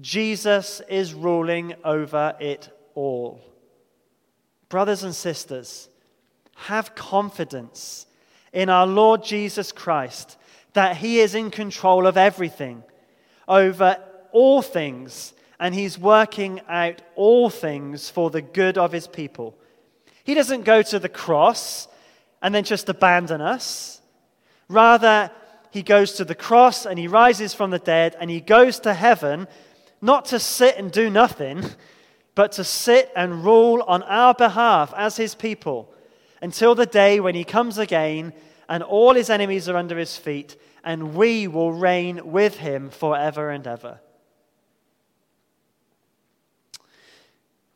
Jesus 0.00 0.80
is 0.88 1.14
ruling 1.14 1.74
over 1.84 2.36
it 2.38 2.68
all. 2.94 3.40
Brothers 4.68 5.02
and 5.02 5.14
sisters, 5.14 5.88
have 6.56 6.94
confidence 6.94 8.06
in 8.52 8.70
our 8.70 8.86
Lord 8.86 9.22
Jesus 9.22 9.70
Christ 9.72 10.38
that 10.72 10.96
He 10.96 11.20
is 11.20 11.34
in 11.34 11.50
control 11.50 12.06
of 12.06 12.16
everything, 12.16 12.82
over 13.46 13.98
all 14.32 14.62
things, 14.62 15.34
and 15.60 15.74
He's 15.74 15.98
working 15.98 16.60
out 16.68 17.02
all 17.14 17.50
things 17.50 18.10
for 18.10 18.30
the 18.30 18.42
good 18.42 18.78
of 18.78 18.92
His 18.92 19.06
people. 19.06 19.56
He 20.26 20.34
doesn't 20.34 20.64
go 20.64 20.82
to 20.82 20.98
the 20.98 21.08
cross 21.08 21.86
and 22.42 22.52
then 22.52 22.64
just 22.64 22.88
abandon 22.88 23.40
us. 23.40 24.00
Rather, 24.68 25.30
He 25.70 25.84
goes 25.84 26.14
to 26.14 26.24
the 26.24 26.34
cross 26.34 26.84
and 26.84 26.98
He 26.98 27.06
rises 27.06 27.54
from 27.54 27.70
the 27.70 27.78
dead 27.78 28.16
and 28.18 28.28
He 28.28 28.40
goes 28.40 28.80
to 28.80 28.92
heaven 28.92 29.46
not 30.02 30.24
to 30.26 30.40
sit 30.40 30.76
and 30.76 30.90
do 30.90 31.08
nothing, 31.08 31.64
but 32.34 32.52
to 32.52 32.64
sit 32.64 33.12
and 33.14 33.44
rule 33.44 33.84
on 33.86 34.02
our 34.02 34.34
behalf 34.34 34.92
as 34.96 35.16
his 35.16 35.34
people 35.34 35.94
until 36.42 36.74
the 36.74 36.86
day 36.86 37.18
when 37.20 37.34
he 37.34 37.44
comes 37.44 37.78
again 37.78 38.32
and 38.68 38.82
all 38.82 39.14
his 39.14 39.30
enemies 39.30 39.68
are 39.68 39.76
under 39.76 39.96
his 39.96 40.16
feet, 40.16 40.56
and 40.84 41.14
we 41.14 41.46
will 41.46 41.72
reign 41.72 42.32
with 42.32 42.56
him 42.56 42.90
forever 42.90 43.50
and 43.50 43.64
ever. 43.64 44.00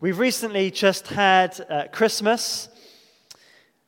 We've 0.02 0.18
recently 0.18 0.70
just 0.70 1.08
had 1.08 1.60
uh, 1.68 1.84
Christmas. 1.92 2.70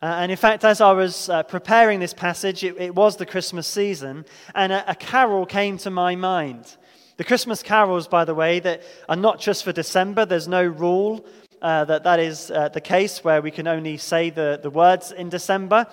Uh, 0.03 0.17
and 0.19 0.31
in 0.31 0.37
fact, 0.37 0.63
as 0.63 0.83
I 0.83 0.93
was 0.93 1.31
uh, 1.31 1.43
preparing 1.43 2.01
this 2.01 2.13
passage, 2.13 2.63
it, 2.63 2.77
it, 2.79 2.95
was 2.95 3.17
the 3.17 3.25
Christmas 3.25 3.67
season, 3.67 4.27
and 4.55 4.75
a, 4.75 4.91
a 4.91 4.95
carol 4.95 5.47
came 5.47 5.79
to 5.79 5.91
my 5.91 6.15
mind. 6.15 6.77
The 7.17 7.25
Christmas 7.25 7.63
carols, 7.63 8.09
by 8.09 8.27
the 8.27 8.35
way, 8.35 8.61
that 8.61 8.83
are 9.09 9.17
not 9.17 9.41
just 9.41 9.65
for 9.65 9.73
December. 9.73 10.27
There's 10.27 10.49
no 10.49 10.63
rule 10.63 11.25
uh, 11.63 11.87
that 11.87 12.05
that 12.05 12.21
is 12.21 12.51
uh, 12.51 12.69
the 12.69 12.83
case 12.83 13.25
where 13.25 13.41
we 13.41 13.51
can 13.51 13.67
only 13.67 13.97
say 13.97 14.29
the, 14.29 14.61
the 14.63 14.69
words 14.69 15.13
in 15.13 15.31
December. 15.31 15.87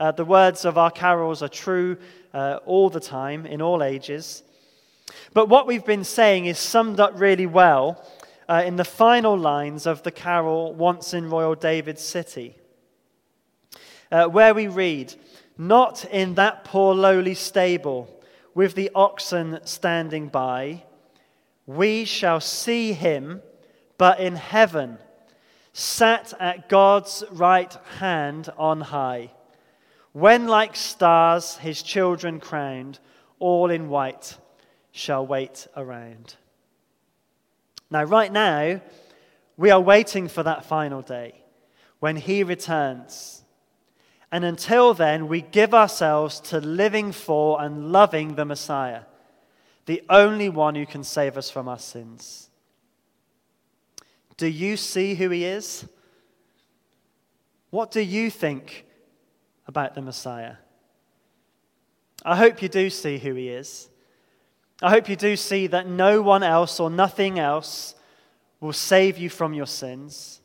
Uh, 0.00 0.12
the 0.12 0.24
words 0.24 0.64
of 0.64 0.78
our 0.78 0.90
carols 0.90 1.42
are 1.42 1.48
true 1.48 1.98
all 2.32 2.88
the 2.88 3.00
time, 3.00 3.44
in 3.44 3.60
all 3.60 3.82
ages. 3.82 4.44
But 5.34 5.50
what 5.50 5.66
we've 5.66 5.84
been 5.84 6.04
saying 6.04 6.46
is 6.46 6.58
summed 6.58 7.00
up 7.00 7.20
really 7.20 7.46
well 7.46 8.02
uh, 8.48 8.62
in 8.64 8.76
the 8.76 8.84
final 8.84 9.36
lines 9.36 9.86
of 9.86 10.02
the 10.02 10.10
carol, 10.10 10.72
Once 10.74 11.12
in 11.12 11.28
Royal 11.28 11.54
David's 11.54 12.02
City, 12.02 12.56
uh, 14.10 14.26
where 14.26 14.54
we 14.54 14.66
read, 14.66 15.14
Not 15.58 16.04
in 16.06 16.34
that 16.34 16.64
poor 16.64 16.94
lowly 16.94 17.34
stable 17.34 18.08
with 18.54 18.74
the 18.74 18.90
oxen 18.94 19.60
standing 19.64 20.28
by, 20.28 20.84
we 21.66 22.04
shall 22.06 22.40
see 22.40 22.94
him, 22.94 23.42
but 23.98 24.20
in 24.20 24.36
heaven, 24.36 24.98
sat 25.74 26.32
at 26.40 26.68
God's 26.68 27.22
right 27.30 27.72
hand 27.98 28.48
on 28.56 28.80
high. 28.80 29.30
When, 30.12 30.48
like 30.48 30.74
stars, 30.74 31.58
his 31.58 31.82
children 31.82 32.40
crowned, 32.40 32.98
all 33.38 33.70
in 33.70 33.90
white, 33.90 34.38
shall 34.90 35.26
wait 35.26 35.66
around. 35.76 36.36
Now, 37.90 38.04
right 38.04 38.32
now, 38.32 38.80
we 39.56 39.70
are 39.70 39.80
waiting 39.80 40.28
for 40.28 40.42
that 40.42 40.64
final 40.64 41.02
day 41.02 41.42
when 42.00 42.16
he 42.16 42.42
returns. 42.42 43.42
And 44.30 44.44
until 44.44 44.94
then, 44.94 45.26
we 45.26 45.40
give 45.40 45.74
ourselves 45.74 46.40
to 46.40 46.60
living 46.60 47.12
for 47.12 47.60
and 47.60 47.90
loving 47.90 48.34
the 48.34 48.44
Messiah, 48.44 49.02
the 49.86 50.02
only 50.10 50.48
one 50.48 50.74
who 50.74 50.86
can 50.86 51.02
save 51.02 51.36
us 51.36 51.50
from 51.50 51.66
our 51.66 51.78
sins. 51.78 52.50
Do 54.36 54.46
you 54.46 54.76
see 54.76 55.14
who 55.14 55.30
he 55.30 55.44
is? 55.44 55.86
What 57.70 57.90
do 57.90 58.00
you 58.00 58.30
think 58.30 58.86
about 59.66 59.94
the 59.94 60.02
Messiah? 60.02 60.56
I 62.24 62.36
hope 62.36 62.62
you 62.62 62.68
do 62.68 62.90
see 62.90 63.18
who 63.18 63.34
he 63.34 63.48
is. 63.48 63.88
I 64.80 64.90
hope 64.90 65.08
you 65.08 65.16
do 65.16 65.36
see 65.36 65.66
that 65.68 65.88
no 65.88 66.22
one 66.22 66.42
else 66.42 66.78
or 66.78 66.88
nothing 66.88 67.38
else 67.38 67.94
will 68.60 68.72
save 68.72 69.18
you 69.18 69.28
from 69.28 69.52
your 69.52 69.66
sins. 69.66 70.40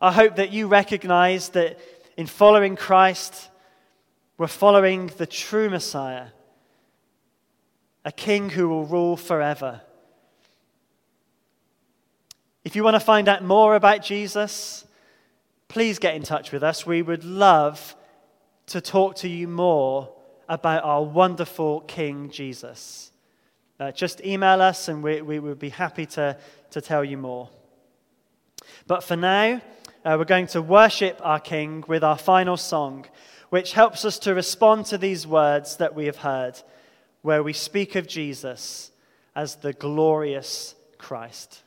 I 0.00 0.12
hope 0.12 0.36
that 0.36 0.52
you 0.52 0.68
recognize 0.68 1.50
that 1.50 1.78
in 2.16 2.26
following 2.26 2.76
Christ, 2.76 3.50
we're 4.36 4.46
following 4.46 5.06
the 5.16 5.26
true 5.26 5.70
Messiah, 5.70 6.26
a 8.04 8.12
king 8.12 8.50
who 8.50 8.68
will 8.68 8.84
rule 8.84 9.16
forever. 9.16 9.80
If 12.64 12.76
you 12.76 12.84
want 12.84 12.94
to 12.94 13.00
find 13.00 13.28
out 13.28 13.42
more 13.42 13.74
about 13.74 14.02
Jesus, 14.02 14.84
please 15.68 15.98
get 15.98 16.14
in 16.14 16.22
touch 16.22 16.52
with 16.52 16.62
us. 16.62 16.84
We 16.84 17.00
would 17.00 17.24
love 17.24 17.96
to 18.66 18.80
talk 18.82 19.16
to 19.16 19.28
you 19.28 19.48
more 19.48 20.12
about 20.48 20.84
our 20.84 21.04
wonderful 21.04 21.80
King 21.82 22.30
Jesus. 22.30 23.12
Uh, 23.78 23.92
just 23.92 24.24
email 24.24 24.60
us 24.60 24.88
and 24.88 25.02
we, 25.02 25.20
we 25.22 25.38
would 25.38 25.58
be 25.58 25.68
happy 25.68 26.06
to, 26.06 26.36
to 26.70 26.80
tell 26.80 27.04
you 27.04 27.16
more. 27.16 27.48
But 28.86 29.04
for 29.04 29.16
now, 29.16 29.60
uh, 30.04 30.16
we're 30.18 30.24
going 30.24 30.46
to 30.48 30.62
worship 30.62 31.20
our 31.22 31.38
King 31.38 31.84
with 31.86 32.02
our 32.02 32.18
final 32.18 32.56
song, 32.56 33.06
which 33.50 33.72
helps 33.72 34.04
us 34.04 34.18
to 34.20 34.34
respond 34.34 34.86
to 34.86 34.98
these 34.98 35.26
words 35.26 35.76
that 35.76 35.94
we 35.94 36.06
have 36.06 36.16
heard, 36.16 36.60
where 37.22 37.42
we 37.42 37.52
speak 37.52 37.94
of 37.94 38.08
Jesus 38.08 38.90
as 39.36 39.56
the 39.56 39.72
glorious 39.72 40.74
Christ. 40.96 41.62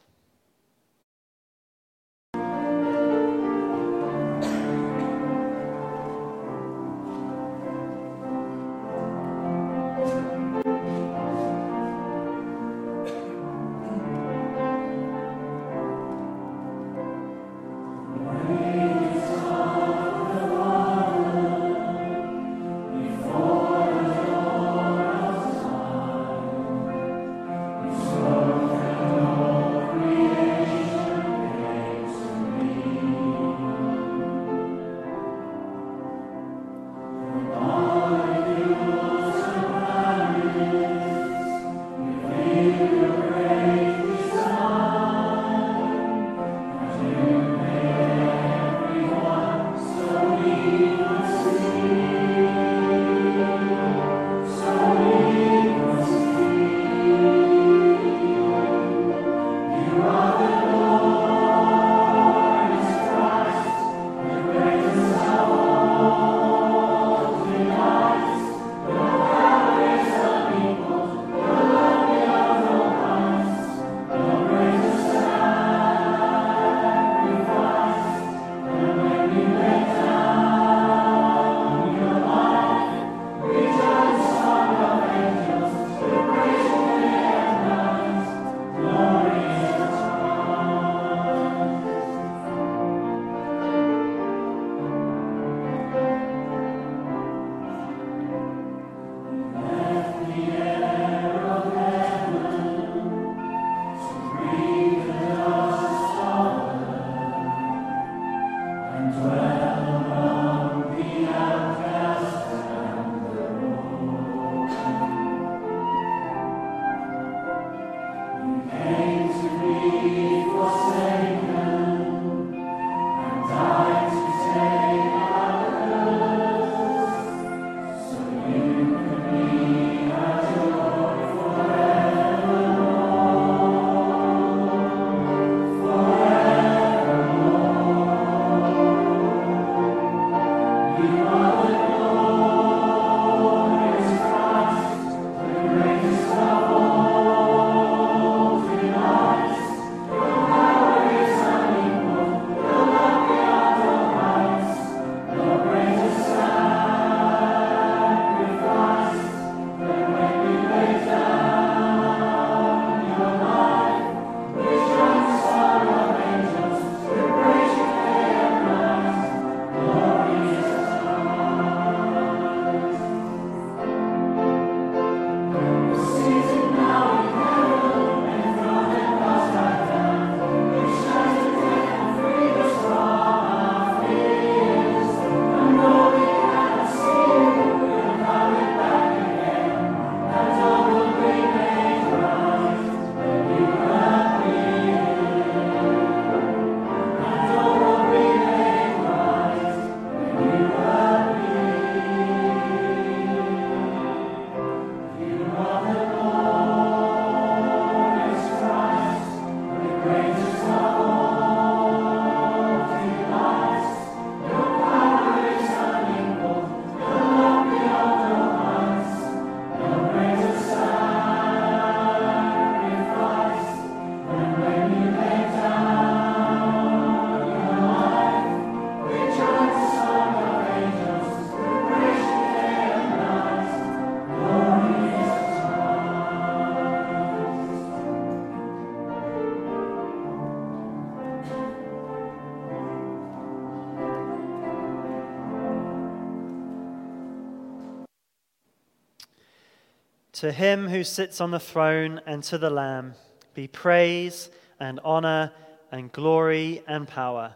To 250.42 250.52
him 250.52 250.88
who 250.88 251.04
sits 251.04 251.40
on 251.40 251.52
the 251.52 251.60
throne 251.60 252.20
and 252.26 252.42
to 252.46 252.58
the 252.58 252.72
Lamb 252.72 253.14
be 253.54 253.68
praise 253.68 254.50
and 254.80 255.00
honor 255.04 255.52
and 255.92 256.12
glory 256.12 256.82
and 256.88 257.08
power 257.08 257.54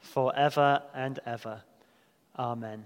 forever 0.00 0.84
and 0.94 1.18
ever. 1.26 1.62
Amen. 2.38 2.84